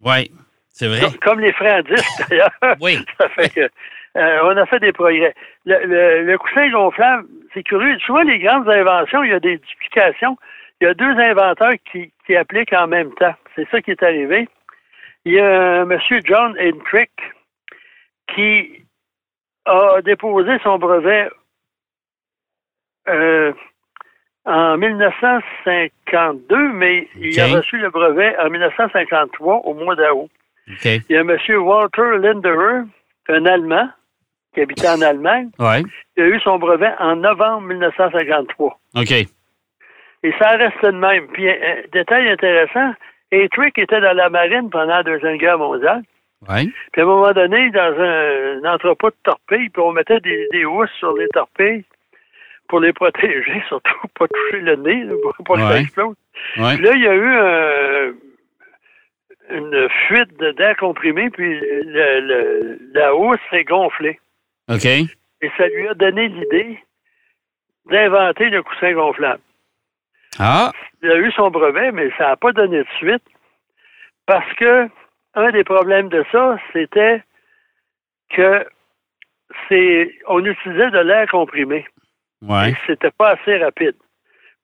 Oui, 0.00 0.30
c'est 0.68 0.86
vrai. 0.86 1.00
Comme, 1.00 1.18
comme 1.18 1.40
les 1.40 1.52
freins 1.54 1.78
à 1.78 1.82
disque, 1.82 2.06
d'ailleurs. 2.30 2.76
Oui. 2.80 3.04
ça 3.18 3.28
fait 3.30 3.48
que 3.48 3.68
euh, 4.16 4.40
on 4.44 4.56
a 4.56 4.66
fait 4.66 4.80
des 4.80 4.92
progrès. 4.92 5.34
Le, 5.66 6.36
coussin 6.38 6.70
gonflable, 6.70 7.26
c'est 7.52 7.62
curieux. 7.62 7.98
Souvent, 7.98 8.22
les 8.22 8.38
grandes 8.38 8.68
inventions, 8.68 9.22
il 9.22 9.30
y 9.30 9.34
a 9.34 9.40
des 9.40 9.58
duplications. 9.58 10.38
Il 10.80 10.84
y 10.84 10.90
a 10.90 10.94
deux 10.94 11.04
inventeurs 11.04 11.74
qui, 11.90 12.12
appliquent 12.34 12.72
en 12.72 12.86
même 12.86 13.12
temps. 13.14 13.34
C'est 13.54 13.68
ça 13.70 13.80
qui 13.82 13.90
est 13.90 14.02
arrivé. 14.02 14.48
Il 15.24 15.32
y 15.32 15.40
a 15.40 15.82
M. 15.82 15.98
John 16.24 16.56
Hendrick 16.58 17.10
qui 18.34 18.84
a 19.66 20.00
déposé 20.02 20.58
son 20.62 20.78
brevet 20.78 21.28
euh, 23.08 23.52
en 24.44 24.76
1952, 24.78 26.72
mais 26.72 27.08
il 27.16 27.38
a 27.40 27.48
reçu 27.48 27.78
le 27.78 27.90
brevet 27.90 28.36
en 28.38 28.48
1953 28.48 29.56
au 29.64 29.74
mois 29.74 29.96
d'août. 29.96 30.30
Il 30.84 31.02
y 31.10 31.16
a 31.16 31.20
M. 31.20 31.36
Walter 31.58 32.18
Linderer, 32.18 32.82
un 33.28 33.46
Allemand, 33.46 33.88
qui 34.56 34.62
habitait 34.62 34.88
en 34.88 35.02
Allemagne. 35.02 35.50
Ouais. 35.58 35.82
Il 36.16 36.22
a 36.22 36.26
eu 36.28 36.40
son 36.40 36.58
brevet 36.58 36.90
en 36.98 37.16
novembre 37.16 37.68
1953. 37.68 38.78
OK. 38.96 39.12
Et 39.12 40.32
ça 40.38 40.48
reste 40.56 40.82
de 40.82 40.90
même. 40.92 41.26
Puis, 41.28 41.48
un 41.48 41.82
détail 41.92 42.30
intéressant, 42.30 42.94
Atrick 43.32 43.78
était 43.78 44.00
dans 44.00 44.16
la 44.16 44.30
marine 44.30 44.70
pendant 44.70 44.96
la 44.96 45.02
Deuxième 45.02 45.36
Guerre 45.36 45.58
mondiale. 45.58 46.02
Ouais. 46.48 46.64
Puis 46.92 47.00
à 47.00 47.04
un 47.04 47.06
moment 47.06 47.32
donné, 47.32 47.70
dans 47.70 47.94
un, 47.98 48.74
entrepôt 48.74 49.10
de 49.10 49.16
torpilles, 49.24 49.68
puis 49.68 49.82
on 49.82 49.92
mettait 49.92 50.20
des, 50.20 50.48
des 50.52 50.64
housses 50.64 50.90
sur 50.98 51.14
les 51.14 51.28
torpilles 51.28 51.84
pour 52.68 52.80
les 52.80 52.92
protéger, 52.92 53.62
surtout 53.68 53.94
pas 54.18 54.26
toucher 54.28 54.62
le 54.62 54.76
nez, 54.76 55.06
pour 55.22 55.34
pas 55.44 55.54
que 55.54 55.60
ça 55.60 55.80
explose. 55.80 56.16
Ouais. 56.56 56.76
Puis 56.76 56.84
là, 56.84 56.92
il 56.94 57.02
y 57.02 57.08
a 57.08 57.14
eu 57.14 57.34
un, 57.34 58.14
une 59.50 59.88
fuite 60.08 60.36
d'air 60.38 60.76
comprimé, 60.78 61.28
puis 61.30 61.60
le, 61.60 62.78
la 62.94 63.14
housse 63.14 63.38
s'est 63.50 63.64
gonflée. 63.64 64.18
OK. 64.68 64.84
Et 64.84 65.50
ça 65.56 65.66
lui 65.68 65.88
a 65.88 65.94
donné 65.94 66.28
l'idée 66.28 66.78
d'inventer 67.86 68.48
le 68.50 68.62
coussin 68.62 68.92
gonflable. 68.92 69.42
Ah. 70.38 70.72
Il 71.02 71.10
a 71.10 71.16
eu 71.16 71.30
son 71.32 71.50
brevet, 71.50 71.92
mais 71.92 72.10
ça 72.18 72.28
n'a 72.28 72.36
pas 72.36 72.52
donné 72.52 72.78
de 72.78 72.88
suite 72.96 73.22
parce 74.26 74.52
que 74.54 74.88
un 75.34 75.50
des 75.50 75.64
problèmes 75.64 76.08
de 76.08 76.24
ça, 76.32 76.58
c'était 76.72 77.22
que 78.30 78.66
c'est 79.68 80.10
on 80.26 80.44
utilisait 80.44 80.90
de 80.90 80.98
l'air 80.98 81.28
comprimé. 81.30 81.86
Ouais. 82.42 82.74
C'était 82.86 83.10
pas 83.12 83.30
assez 83.30 83.56
rapide. 83.58 83.94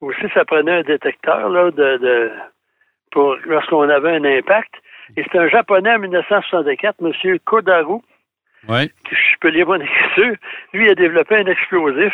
Aussi, 0.01 0.29
ça 0.35 0.45
prenait 0.45 0.79
un 0.79 0.83
détecteur 0.83 1.49
là, 1.49 1.71
de, 1.71 1.97
de 1.99 2.33
pour 3.13 3.37
lorsqu'on 3.45 3.89
avait 3.89 4.17
un 4.17 4.25
impact. 4.25 4.75
Et 5.17 5.23
c'est 5.25 5.39
un 5.39 5.49
Japonais 5.49 5.95
en 5.95 5.99
1964, 5.99 6.97
M. 7.03 7.39
Kodaru, 7.45 8.01
Ouais. 8.69 8.89
je 9.11 9.39
peux 9.41 9.49
lire 9.49 9.67
mon 9.67 9.81
écriture. 9.81 10.37
Lui, 10.73 10.87
il 10.87 10.91
a 10.91 10.95
développé 10.95 11.37
un 11.37 11.47
explosif 11.47 12.13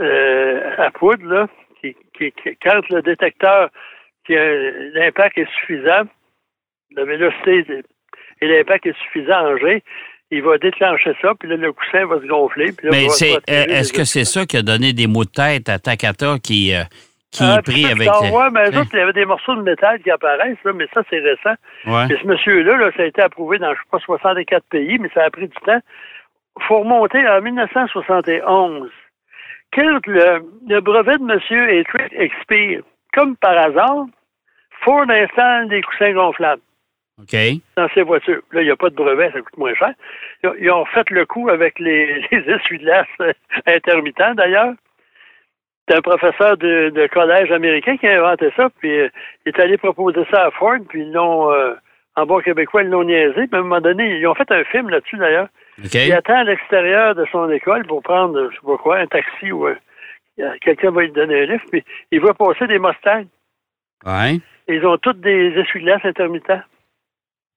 euh, 0.00 0.74
à 0.78 0.90
poudre, 0.90 1.24
là, 1.24 1.48
qui, 1.80 1.94
qui, 2.16 2.32
quand 2.62 2.80
le 2.90 3.02
détecteur, 3.02 3.70
qui 4.26 4.34
l'impact 4.34 5.38
est 5.38 5.48
suffisant, 5.60 6.02
la 6.96 7.04
vélocité 7.04 7.64
et 8.40 8.46
l'impact 8.46 8.86
est 8.86 8.96
suffisant 9.04 9.46
en 9.46 9.56
G, 9.56 9.82
il 10.30 10.42
va 10.42 10.56
déclencher 10.58 11.12
ça, 11.20 11.34
puis 11.38 11.48
là, 11.48 11.56
le 11.56 11.72
coussin 11.72 12.06
va 12.06 12.18
se 12.20 12.26
gonfler. 12.26 12.72
Puis 12.72 12.86
là, 12.86 12.90
Mais 12.92 13.08
c'est, 13.10 13.34
euh, 13.34 13.66
est-ce 13.66 13.92
que 13.92 14.04
c'est 14.04 14.24
ça 14.24 14.46
qui 14.46 14.56
a 14.56 14.62
donné 14.62 14.94
des 14.94 15.06
mots 15.06 15.24
de 15.24 15.30
tête 15.30 15.68
à 15.68 15.78
Takata 15.78 16.38
qui, 16.42 16.74
euh, 16.74 16.84
qui 17.32 17.42
ah, 17.42 17.56
est 17.58 17.62
pris 17.62 17.86
avec. 17.86 18.08
Oui, 18.08 18.42
mais 18.52 18.76
hein? 18.76 18.84
il 18.92 18.98
y 18.98 19.00
avait 19.00 19.12
des 19.12 19.24
morceaux 19.24 19.56
de 19.56 19.62
métal 19.62 20.00
qui 20.00 20.10
apparaissent, 20.10 20.62
là, 20.64 20.72
mais 20.74 20.86
ça, 20.92 21.02
c'est 21.08 21.18
récent. 21.18 21.54
Ouais. 21.86 22.06
Et 22.10 22.18
ce 22.20 22.26
monsieur-là, 22.26 22.76
là, 22.76 22.90
ça 22.94 23.02
a 23.02 23.06
été 23.06 23.22
approuvé 23.22 23.58
dans, 23.58 23.72
je 23.72 23.78
sais 23.78 23.88
pas, 23.90 23.98
64 23.98 24.64
pays, 24.66 24.98
mais 24.98 25.08
ça 25.14 25.24
a 25.24 25.30
pris 25.30 25.48
du 25.48 25.56
temps. 25.64 25.80
Il 26.60 26.64
faut 26.64 26.80
remonter 26.80 27.26
en 27.26 27.40
1971. 27.40 28.90
Quand 29.74 30.06
le, 30.06 30.44
le 30.68 30.80
brevet 30.80 31.16
de 31.16 31.32
M. 31.32 31.68
Etrick 31.70 32.12
expire, 32.12 32.82
comme 33.14 33.36
par 33.36 33.56
hasard, 33.56 34.06
Ford 34.84 35.08
installe 35.08 35.68
des 35.68 35.80
coussins 35.80 36.12
gonflables. 36.12 36.62
OK. 37.18 37.36
Dans 37.76 37.88
ses 37.94 38.02
voitures. 38.02 38.42
Là, 38.52 38.60
il 38.60 38.64
n'y 38.64 38.70
a 38.70 38.76
pas 38.76 38.90
de 38.90 38.94
brevet, 38.94 39.30
ça 39.32 39.40
coûte 39.40 39.56
moins 39.56 39.74
cher. 39.74 39.94
Ils 40.60 40.70
ont 40.70 40.84
fait 40.86 41.08
le 41.08 41.24
coup 41.24 41.48
avec 41.48 41.78
les, 41.78 42.26
les 42.30 42.50
essuie-glaces 42.50 43.34
intermittents, 43.66 44.34
d'ailleurs. 44.34 44.74
C'est 45.88 45.96
un 45.96 46.00
professeur 46.00 46.56
de, 46.56 47.08
collège 47.12 47.50
américain 47.50 47.96
qui 47.96 48.06
a 48.06 48.24
inventé 48.24 48.52
ça, 48.56 48.68
puis 48.78 49.00
euh, 49.00 49.08
il 49.44 49.50
est 49.50 49.60
allé 49.60 49.76
proposer 49.76 50.24
ça 50.30 50.46
à 50.46 50.50
Ford, 50.52 50.78
puis 50.88 51.02
ils 51.02 51.12
l'ont, 51.12 51.50
euh, 51.52 51.74
en 52.16 52.24
bon 52.24 52.40
québécois, 52.40 52.82
ils 52.82 52.88
l'ont 52.88 53.04
niaisé. 53.04 53.46
Puis 53.46 53.48
à 53.52 53.58
un 53.58 53.62
moment 53.62 53.80
donné, 53.80 54.18
ils 54.18 54.26
ont 54.26 54.34
fait 54.34 54.50
un 54.52 54.64
film 54.64 54.90
là-dessus, 54.90 55.16
d'ailleurs. 55.16 55.48
Il 55.92 56.12
attend 56.12 56.36
à 56.36 56.44
l'extérieur 56.44 57.14
de 57.14 57.24
son 57.32 57.50
école 57.50 57.84
pour 57.86 58.02
prendre, 58.02 58.50
je 58.50 58.54
sais 58.54 58.66
pas 58.66 58.76
quoi, 58.76 58.98
un 58.98 59.06
taxi 59.06 59.50
ou 59.50 59.66
euh, 59.66 59.74
quelqu'un 60.60 60.90
va 60.90 61.02
lui 61.02 61.12
donner 61.12 61.42
un 61.42 61.46
livre, 61.46 61.64
puis 61.70 61.82
il 62.10 62.20
va 62.20 62.34
passer 62.34 62.66
des 62.66 62.78
Mustangs. 62.78 63.26
Ouais. 64.06 64.38
Ils 64.68 64.86
ont 64.86 64.98
tous 64.98 65.14
des 65.14 65.52
essuie-glaces 65.58 66.04
intermittents. 66.04 66.62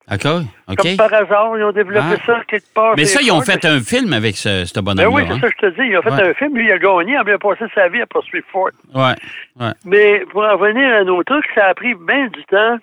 D'accord. 0.07 0.41
OK. 0.67 0.77
Comme 0.77 0.97
par 0.97 1.13
hasard, 1.13 1.57
ils 1.57 1.63
ont 1.63 1.71
développé 1.71 2.05
ah. 2.13 2.25
ça 2.25 2.41
quelque 2.47 2.71
part. 2.73 2.93
Mais 2.95 3.05
ça, 3.05 3.21
ils 3.23 3.31
ont 3.31 3.41
fait 3.41 3.65
un 3.65 3.79
film 3.79 4.13
avec 4.13 4.35
ce, 4.37 4.65
ce 4.65 4.79
bonhomme-là. 4.79 5.09
Ben 5.09 5.15
oui, 5.15 5.23
c'est 5.27 5.33
hein? 5.33 5.39
ça 5.41 5.49
que 5.49 5.55
je 5.61 5.67
te 5.67 5.81
dis. 5.81 5.87
Ils 5.89 5.97
ont 5.97 6.01
fait 6.03 6.29
un 6.29 6.33
film. 6.35 6.55
Lui, 6.55 6.65
il 6.65 6.71
a 6.71 6.77
gagné. 6.77 7.13
Il 7.13 7.17
a 7.17 7.23
bien 7.23 7.37
passé 7.37 7.65
sa 7.73 7.87
vie 7.89 8.01
à 8.01 8.05
poursuivre 8.05 8.45
Ford. 8.51 8.69
Ouais. 8.93 9.15
ouais. 9.59 9.71
Mais 9.83 10.23
pour 10.31 10.43
en 10.43 10.57
venir 10.57 10.93
à 10.93 11.03
nos 11.03 11.23
trucs, 11.23 11.47
ça 11.55 11.65
a 11.67 11.73
pris 11.73 11.95
bien 11.95 12.27
du 12.27 12.43
temps. 12.45 12.77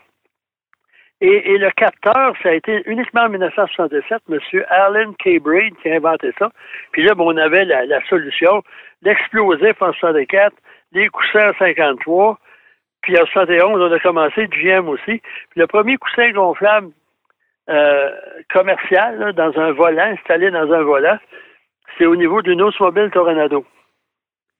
Et, 1.20 1.52
et, 1.52 1.58
le 1.58 1.70
capteur, 1.70 2.34
ça 2.42 2.48
a 2.48 2.52
été 2.52 2.82
uniquement 2.86 3.22
en 3.22 3.28
1967, 3.28 4.22
M. 4.28 4.40
Alan 4.70 5.12
K. 5.12 5.38
Braid 5.40 5.72
qui 5.80 5.88
a 5.88 5.94
inventé 5.94 6.32
ça. 6.36 6.50
Puis 6.90 7.04
là, 7.04 7.14
bon, 7.14 7.32
on 7.32 7.36
avait 7.36 7.64
la, 7.64 7.86
la 7.86 8.04
solution, 8.08 8.64
l'explosif 9.02 9.80
en 9.80 9.92
64, 9.92 10.52
les 10.90 11.08
coussins 11.10 11.50
en 11.50 11.54
53, 11.60 12.40
puis 13.02 13.16
en 13.20 13.26
71, 13.26 13.80
on 13.80 13.92
a 13.92 14.00
commencé 14.00 14.48
GM 14.48 14.88
aussi. 14.88 15.20
Puis 15.50 15.60
le 15.60 15.68
premier 15.68 15.96
coussin 15.96 16.32
gonflable 16.32 16.90
euh, 17.70 18.10
commercial 18.52 19.32
dans 19.34 19.52
un 19.58 19.72
volant, 19.72 20.04
installé 20.04 20.50
dans 20.50 20.72
un 20.72 20.82
volant, 20.82 21.18
c'est 21.98 22.06
au 22.06 22.16
niveau 22.16 22.42
d'une 22.42 22.60
Oldsmobile 22.62 23.10
Toronado. 23.12 23.64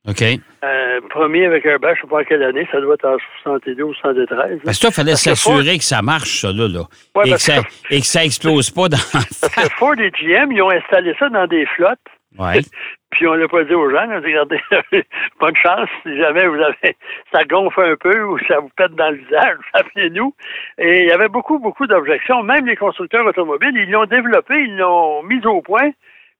OK. 0.09 0.23
Euh, 0.65 1.01
premier 1.11 1.47
avec 1.47 1.65
un 1.65 1.79
bâche, 1.79 1.99
je 2.01 2.07
ne 2.07 2.11
sais 2.11 2.17
pas 2.17 2.25
quelle 2.25 2.43
année, 2.43 2.67
ça 2.73 2.81
doit 2.81 2.95
être 2.95 3.05
en 3.05 3.17
72 3.45 3.91
ou 3.91 3.95
73. 3.95 4.61
Parce 4.65 4.77
que 4.77 4.81
toi, 4.81 4.91
il 4.91 4.95
fallait 4.95 5.15
s'assurer 5.15 5.79
que, 5.79 5.85
ça 5.85 6.03
marche, 6.03 6.41
ça, 6.41 6.53
là. 6.53 6.67
là. 6.67 6.83
et, 7.25 7.31
que 7.33 7.39
ça, 7.39 7.59
et, 7.91 8.01
que 8.01 8.07
ça, 8.07 8.25
explose 8.25 8.71
pas 8.71 8.89
dans. 8.89 8.99
Parce 9.13 9.55
que 9.55 9.69
Ford 9.77 9.95
et 9.99 10.11
GM, 10.11 10.51
ils 10.51 10.63
ont 10.63 10.71
installé 10.71 11.15
ça 11.19 11.29
dans 11.29 11.47
des 11.47 11.67
flottes. 11.67 11.99
Puis 13.12 13.27
on 13.27 13.35
l'a 13.35 13.47
pas 13.47 13.62
dit 13.65 13.75
aux 13.75 13.91
gens, 13.91 14.07
on 14.09 14.11
a 14.11 14.21
dit, 14.21 14.27
regardez, 14.29 14.61
bonne 15.41 15.57
chance, 15.57 15.89
si 16.03 16.17
jamais 16.17 16.47
vous 16.47 16.61
avez, 16.61 16.97
ça 17.31 17.45
gonfle 17.45 17.83
un 17.83 17.97
peu 17.97 18.23
ou 18.23 18.39
ça 18.49 18.59
vous 18.59 18.71
pète 18.75 18.95
dans 18.95 19.11
le 19.11 19.17
visage, 19.17 19.59
appelez-nous. 19.75 20.35
Et 20.79 21.03
il 21.03 21.09
y 21.09 21.12
avait 21.12 21.29
beaucoup, 21.29 21.59
beaucoup 21.59 21.87
d'objections. 21.87 22.43
Même 22.43 22.67
les 22.67 22.77
constructeurs 22.77 23.27
automobiles, 23.27 23.77
ils 23.77 23.91
l'ont 23.91 24.07
développé, 24.07 24.55
ils 24.55 24.77
l'ont 24.77 25.23
mis 25.25 25.45
au 25.47 25.61
point, 25.61 25.91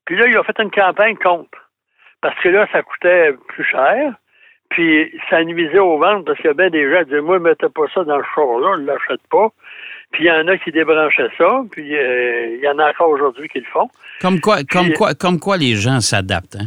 puis 0.07 0.17
là, 0.17 0.27
ils 0.27 0.39
ont 0.39 0.45
fait 0.45 0.59
une 0.61 0.71
campagne 0.71 1.17
contre. 1.17 1.59
Parce 2.23 2.39
que 2.41 2.49
là, 2.49 2.67
ça 2.73 2.83
coûtait 2.83 3.35
plus 3.49 3.65
cher, 3.65 4.15
puis 4.71 5.13
ça 5.29 5.45
nuisait 5.45 5.79
aux 5.79 5.99
ventes, 5.99 6.25
parce 6.25 6.39
qu'il 6.39 6.47
y 6.47 6.51
avait 6.51 6.71
des 6.71 6.91
gens 6.91 7.01
qui 7.01 7.11
disaient, 7.11 7.21
moi, 7.21 7.39
mettez 7.39 7.69
pas 7.69 7.85
ça 7.93 8.05
dans 8.05 8.17
le 8.17 8.25
char-là, 8.35 8.79
ne 8.79 8.87
l'achète 8.87 9.21
pas. 9.31 9.49
Puis 10.13 10.25
il 10.25 10.27
y 10.27 10.31
en 10.31 10.47
a 10.47 10.59
qui 10.59 10.71
débranchaient 10.71 11.31
ça, 11.39 11.63
puis 11.71 11.97
euh, 11.97 12.57
il 12.57 12.61
y 12.61 12.69
en 12.69 12.79
a 12.79 12.91
encore 12.91 13.09
aujourd'hui 13.09 13.49
qui 13.49 13.61
le 13.61 13.67
font. 13.67 13.89
Comme 14.21 14.41
quoi, 14.41 14.59
comme 14.65 14.93
quoi, 14.93 15.15
comme 15.15 15.41
quoi 15.41 15.57
les 15.57 15.75
gens 15.75 16.01
s'adaptent, 16.01 16.57
hein? 16.57 16.67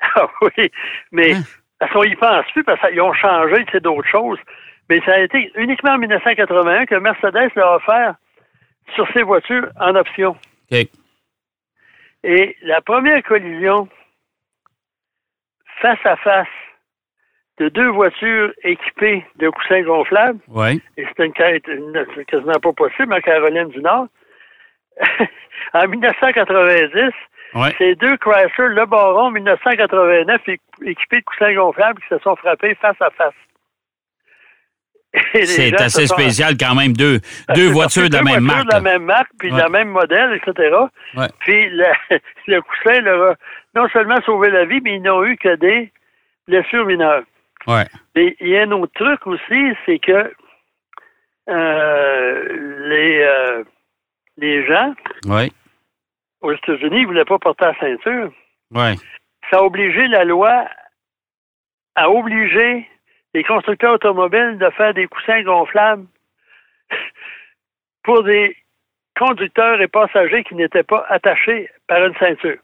Ah 0.16 0.28
oui, 0.42 0.70
mais 1.12 1.34
hein? 1.34 1.42
parce 1.78 1.92
qu'on 1.92 2.04
y 2.04 2.14
pense 2.14 2.44
plus, 2.52 2.62
parce 2.62 2.80
qu'ils 2.80 3.00
ont 3.00 3.14
changé, 3.14 3.64
c'est 3.72 3.82
d'autres 3.82 4.08
choses. 4.08 4.38
Mais 4.88 5.00
ça 5.06 5.14
a 5.14 5.20
été 5.20 5.50
uniquement 5.56 5.92
en 5.92 5.98
1981 5.98 6.86
que 6.86 6.96
Mercedes 6.96 7.50
l'a 7.56 7.76
offert 7.76 8.14
sur 8.94 9.10
ses 9.12 9.22
voitures 9.22 9.68
en 9.80 9.94
option. 9.94 10.36
Et 12.22 12.56
la 12.62 12.80
première 12.82 13.22
collision 13.22 13.88
face 15.80 16.04
à 16.04 16.16
face 16.16 16.48
de 17.58 17.68
deux 17.68 17.88
voitures 17.88 18.52
équipées 18.64 19.24
de 19.36 19.48
coussins 19.50 19.82
gonflables. 19.82 20.40
Oui. 20.48 20.82
Et 20.96 21.06
c'était 21.06 21.26
une, 21.68 22.06
quasiment 22.26 22.52
pas 22.60 22.72
possible 22.72 23.12
en 23.12 23.20
Caroline 23.20 23.68
du 23.68 23.80
Nord. 23.80 24.08
en 25.74 25.88
1990, 25.88 27.12
Ouais. 27.54 27.72
C'est 27.78 27.94
deux 27.94 28.16
Chrysler 28.16 28.68
Le 28.74 28.84
Baron 28.84 29.30
1989 29.30 30.40
é- 30.48 30.58
équipés 30.84 31.20
de 31.20 31.24
coussins 31.24 31.54
gonflables 31.54 32.00
qui 32.02 32.08
se 32.08 32.18
sont 32.18 32.34
frappés 32.34 32.74
face 32.80 33.00
à 33.00 33.10
face. 33.10 33.34
C'est 35.44 35.80
assez 35.80 36.08
spécial 36.08 36.56
quand 36.58 36.74
même, 36.74 36.94
deux, 36.94 37.20
deux 37.54 37.68
voitures 37.68 38.08
de 38.08 38.16
la 38.16 38.22
même 38.24 38.44
voitures 38.44 38.64
marque. 38.64 38.66
de 38.66 38.72
la 38.72 38.80
même 38.80 39.04
marque, 39.04 39.30
puis 39.38 39.52
de 39.52 39.56
la 39.56 39.68
même 39.68 39.88
modèle, 39.88 40.34
etc. 40.34 40.76
Ouais. 41.16 41.28
Puis 41.38 41.70
le, 41.70 41.86
le 42.48 42.60
coussin 42.60 43.00
leur 43.02 43.30
a 43.30 43.34
non 43.76 43.88
seulement 43.90 44.20
sauvé 44.22 44.50
la 44.50 44.64
vie, 44.64 44.80
mais 44.82 44.96
ils 44.96 45.02
n'ont 45.02 45.24
eu 45.24 45.36
que 45.36 45.54
des 45.54 45.92
blessures 46.48 46.86
mineures. 46.86 47.22
Ouais. 47.66 47.86
Il 48.14 48.48
y 48.48 48.56
a 48.58 48.62
un 48.62 48.70
autre 48.72 48.92
truc 48.94 49.26
aussi, 49.26 49.72
c'est 49.86 49.98
que 49.98 50.32
euh, 51.48 52.88
les, 52.88 53.20
euh, 53.22 53.64
les 54.36 54.66
gens 54.66 54.94
Ouais. 55.26 55.50
aux 56.40 56.52
États-Unis 56.52 57.02
ne 57.02 57.06
voulaient 57.06 57.24
pas 57.24 57.38
porter 57.38 57.64
la 57.66 57.78
ceinture. 57.78 58.32
Ouais. 58.70 58.94
Ça 59.50 59.58
a 59.58 59.62
obligé 59.62 60.06
la 60.08 60.24
loi 60.24 60.66
à 61.94 62.10
obliger 62.10 62.88
les 63.34 63.44
constructeurs 63.44 63.94
automobiles 63.94 64.58
de 64.58 64.70
faire 64.70 64.94
des 64.94 65.06
coussins 65.06 65.42
gonflables 65.42 66.06
pour 68.02 68.22
des 68.24 68.56
conducteurs 69.16 69.80
et 69.80 69.88
passagers 69.88 70.44
qui 70.44 70.54
n'étaient 70.54 70.82
pas 70.82 71.04
attachés 71.08 71.70
par 71.86 72.04
une 72.04 72.16
ceinture. 72.16 72.58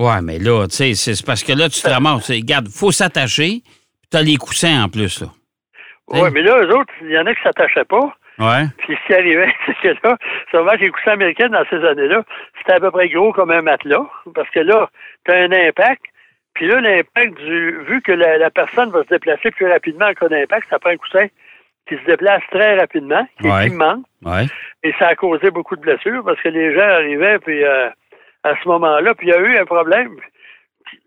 Ouais, 0.00 0.20
mais 0.22 0.38
là, 0.38 0.66
tu 0.66 0.76
sais, 0.76 0.94
c'est 0.94 1.24
parce 1.26 1.44
que 1.44 1.52
là, 1.52 1.68
tu 1.68 1.80
te 1.82 1.88
ramasses. 1.88 2.30
Regarde, 2.30 2.68
faut 2.68 2.90
s'attacher, 2.90 3.60
puis 3.62 4.08
t'as 4.10 4.22
les 4.22 4.36
coussins 4.36 4.84
en 4.84 4.88
plus, 4.88 5.20
là. 5.20 5.28
Oui, 6.08 6.28
mais 6.32 6.42
là, 6.42 6.58
eux 6.62 6.74
autres, 6.76 6.92
il 7.02 7.10
y 7.10 7.18
en 7.18 7.26
a 7.26 7.34
qui 7.34 7.40
ne 7.40 7.44
s'attachaient 7.44 7.84
pas. 7.84 8.16
Ouais. 8.38 8.64
Puis 8.78 8.96
ce 9.02 9.06
qui 9.06 9.14
arrivait, 9.14 9.52
c'est 9.66 9.76
que 9.80 9.94
là, 10.08 10.16
sûrement 10.50 10.72
que 10.72 10.78
les 10.78 10.90
coussins 10.90 11.12
américains 11.12 11.50
dans 11.50 11.64
ces 11.70 11.84
années-là, 11.84 12.24
c'était 12.58 12.72
à 12.72 12.80
peu 12.80 12.90
près 12.90 13.08
gros 13.10 13.32
comme 13.32 13.50
un 13.50 13.62
matelas. 13.62 14.06
Parce 14.34 14.48
que 14.50 14.60
là, 14.60 14.88
tu 15.26 15.32
as 15.32 15.36
un 15.36 15.52
impact. 15.52 16.02
Puis 16.54 16.66
là, 16.66 16.80
l'impact 16.80 17.34
du. 17.38 17.78
Vu 17.86 18.00
que 18.02 18.10
la, 18.12 18.38
la 18.38 18.50
personne 18.50 18.90
va 18.90 19.04
se 19.04 19.08
déplacer 19.08 19.50
plus 19.52 19.66
rapidement 19.70 20.06
en 20.06 20.14
cas 20.14 20.28
d'impact, 20.28 20.66
ça 20.70 20.78
prend 20.80 20.90
un 20.90 20.96
coussin 20.96 21.26
qui 21.88 21.96
se 21.96 22.04
déplace 22.06 22.42
très 22.50 22.76
rapidement, 22.78 23.26
qui 23.40 23.46
Ouais. 23.48 23.66
est 23.66 23.68
immense. 23.68 24.04
Ouais. 24.24 24.46
Et 24.82 24.92
ça 24.98 25.08
a 25.08 25.14
causé 25.14 25.50
beaucoup 25.50 25.76
de 25.76 25.80
blessures 25.82 26.24
parce 26.24 26.40
que 26.40 26.48
les 26.48 26.74
gens 26.74 26.80
arrivaient, 26.88 27.38
puis 27.38 27.62
euh, 27.64 27.88
à 28.42 28.54
ce 28.62 28.68
moment-là, 28.68 29.14
puis 29.14 29.28
il 29.28 29.30
y 29.30 29.34
a 29.34 29.38
eu 29.40 29.56
un 29.58 29.64
problème. 29.64 30.16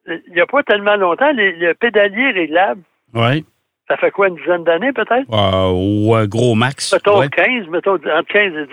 Il 0.08 0.22
n'y 0.34 0.42
a 0.42 0.46
pas 0.46 0.64
tellement 0.64 0.96
longtemps, 0.96 1.32
les, 1.32 1.52
le 1.54 1.74
pédalier 1.74 2.32
réglable, 2.32 2.82
Ouais. 3.14 3.44
ça 3.88 3.98
fait 3.98 4.12
quoi, 4.12 4.28
une 4.28 4.36
dizaine 4.36 4.64
d'années 4.64 4.94
peut-être? 4.94 5.26
Euh, 5.32 5.72
ou 5.74 6.14
un 6.16 6.26
gros 6.28 6.56
max. 6.56 6.94
Mettons 6.94 7.20
Ouais. 7.20 7.30
15, 7.30 7.68
mettons 7.68 7.94
entre 7.96 8.24
15 8.28 8.54
et 8.56 8.66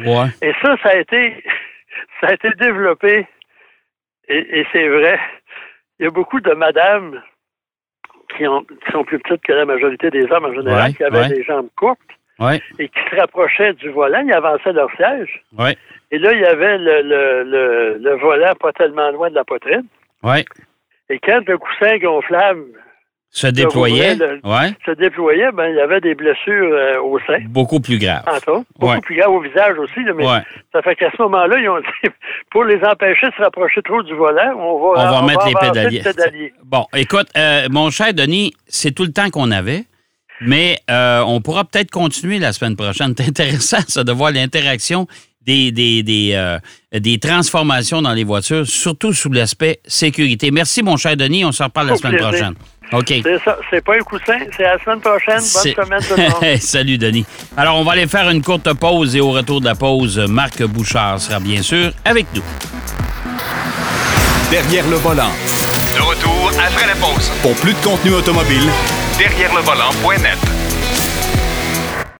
10. 0.00 0.06
Ouais. 0.06 0.26
Et 0.42 0.52
ça, 0.62 0.76
ça 0.82 0.90
a 0.90 0.96
été, 0.96 1.42
ça 2.20 2.28
a 2.28 2.34
été 2.34 2.50
développé. 2.58 3.26
Et, 4.28 4.60
et 4.60 4.66
c'est 4.72 4.88
vrai. 4.88 5.18
Il 5.98 6.04
y 6.04 6.06
a 6.06 6.10
beaucoup 6.10 6.40
de 6.40 6.52
madames 6.52 7.22
qui, 8.36 8.46
ont, 8.46 8.62
qui 8.64 8.92
sont 8.92 9.04
plus 9.04 9.18
petites 9.20 9.42
que 9.42 9.52
la 9.52 9.64
majorité 9.64 10.10
des 10.10 10.24
hommes 10.32 10.44
en 10.46 10.52
général, 10.54 10.88
Ouais, 10.90 10.94
qui 10.94 11.04
avaient 11.04 11.20
ouais. 11.20 11.28
des 11.28 11.44
jambes 11.44 11.68
courtes 11.76 12.00
Ouais. 12.38 12.60
et 12.78 12.88
qui 12.88 13.00
se 13.10 13.16
rapprochaient 13.16 13.72
du 13.74 13.88
volant, 13.90 14.22
ils 14.26 14.32
avançaient 14.32 14.72
leur 14.72 14.90
siège. 14.96 15.42
Ouais. 15.58 15.76
Et 16.10 16.18
là, 16.18 16.32
il 16.32 16.40
y 16.40 16.44
avait 16.44 16.76
le, 16.78 17.02
le, 17.02 17.42
le, 17.44 17.98
le 17.98 18.16
volant 18.18 18.54
pas 18.60 18.72
tellement 18.72 19.10
loin 19.10 19.30
de 19.30 19.34
la 19.34 19.44
poitrine. 19.44 19.84
Ouais. 20.22 20.44
Et 21.08 21.18
quand 21.18 21.40
le 21.46 21.56
coussin 21.56 21.96
gonflable 21.98 22.64
Se 23.30 23.46
déployait. 23.46 24.16
Ouais. 24.44 24.70
se 24.84 24.90
déployait, 24.92 25.50
ben, 25.52 25.68
il 25.68 25.76
y 25.76 25.80
avait 25.80 26.00
des 26.00 26.14
blessures 26.14 26.70
euh, 26.72 27.00
au 27.00 27.18
sein, 27.20 27.38
Beaucoup 27.48 27.80
plus 27.80 27.98
grave. 27.98 28.22
entre 28.26 28.52
autres. 28.52 28.66
Beaucoup 28.78 28.92
Ouais. 28.94 29.00
plus 29.00 29.16
grave 29.16 29.30
au 29.30 29.40
visage 29.40 29.78
aussi, 29.78 30.02
là, 30.04 30.12
mais. 30.14 30.24
Ça 30.72 30.82
fait 30.82 30.94
qu'à 30.94 31.10
ce 31.16 31.22
moment-là, 31.22 31.56
ils 31.58 31.68
ont 31.68 31.80
dit, 31.80 32.10
pour 32.50 32.64
les 32.64 32.82
empêcher 32.84 33.26
de 33.28 33.32
se 33.34 33.42
rapprocher 33.42 33.80
trop 33.82 34.02
du 34.02 34.14
volant, 34.14 34.54
on 34.58 34.92
va, 34.92 35.08
On 35.10 35.20
va 35.20 35.26
mettre 35.26 35.46
les 35.46 35.54
pédaliers. 35.54 35.98
le 36.04 36.12
pédalier. 36.12 36.52
Bon, 36.64 36.84
écoute, 36.94 37.28
euh, 37.36 37.66
mon 37.70 37.90
cher 37.90 38.12
Denis, 38.14 38.52
c'est 38.66 38.94
tout 38.94 39.04
le 39.04 39.12
temps 39.12 39.30
qu'on 39.30 39.50
avait, 39.50 39.82
mais 40.40 40.78
euh, 40.90 41.22
on 41.26 41.40
pourra 41.40 41.64
peut-être 41.64 41.90
continuer 41.90 42.38
la 42.38 42.52
semaine 42.52 42.76
prochaine. 42.76 43.14
C'est 43.18 43.28
intéressant, 43.28 43.78
ça, 43.88 44.04
de 44.04 44.12
voir 44.12 44.32
l'interaction 44.32 45.06
des, 45.44 45.70
des, 45.70 46.02
des, 46.02 46.32
euh, 46.34 46.58
des 46.92 47.18
transformations 47.18 48.02
dans 48.02 48.12
les 48.12 48.24
voitures, 48.24 48.66
surtout 48.66 49.12
sous 49.12 49.30
l'aspect 49.30 49.78
sécurité. 49.86 50.50
Merci, 50.50 50.82
mon 50.82 50.96
cher 50.96 51.16
Denis. 51.16 51.44
On 51.44 51.52
se 51.52 51.62
reparle 51.62 51.88
la 51.88 51.96
semaine 51.96 52.14
plaisir. 52.16 52.28
prochaine. 52.30 52.54
OK. 52.92 53.06
C'est 53.22 53.38
ça. 53.44 53.56
C'est 53.70 53.84
pas 53.84 53.94
un 53.94 54.00
coussin. 54.00 54.38
C'est 54.56 54.62
la 54.64 54.78
semaine 54.82 55.00
prochaine. 55.00 55.40
C'est- 55.40 55.74
Bonne 55.74 55.84
semaine, 55.86 56.00
tout 56.02 56.16
le 56.16 56.50
monde. 56.52 56.60
Salut, 56.60 56.98
Denis. 56.98 57.24
Alors, 57.56 57.76
on 57.78 57.84
va 57.84 57.92
aller 57.92 58.06
faire 58.08 58.28
une 58.30 58.42
courte 58.42 58.72
pause 58.74 59.14
et 59.16 59.20
au 59.20 59.30
retour 59.32 59.60
de 59.60 59.66
la 59.66 59.74
pause, 59.76 60.18
Marc 60.18 60.62
Bouchard 60.64 61.20
sera 61.20 61.38
bien 61.40 61.62
sûr 61.62 61.92
avec 62.04 62.26
nous. 62.34 62.42
Derrière 64.50 64.86
le 64.88 64.96
volant. 64.96 65.30
De 65.96 66.00
retour 66.02 66.50
après 66.64 66.86
la 66.86 66.94
pause. 66.94 67.30
Pour 67.42 67.54
plus 67.56 67.72
de 67.74 67.78
contenu 67.84 68.12
automobile, 68.12 68.62
Derrière 69.18 69.54
le 69.54 69.62
volant.net. 69.62 70.65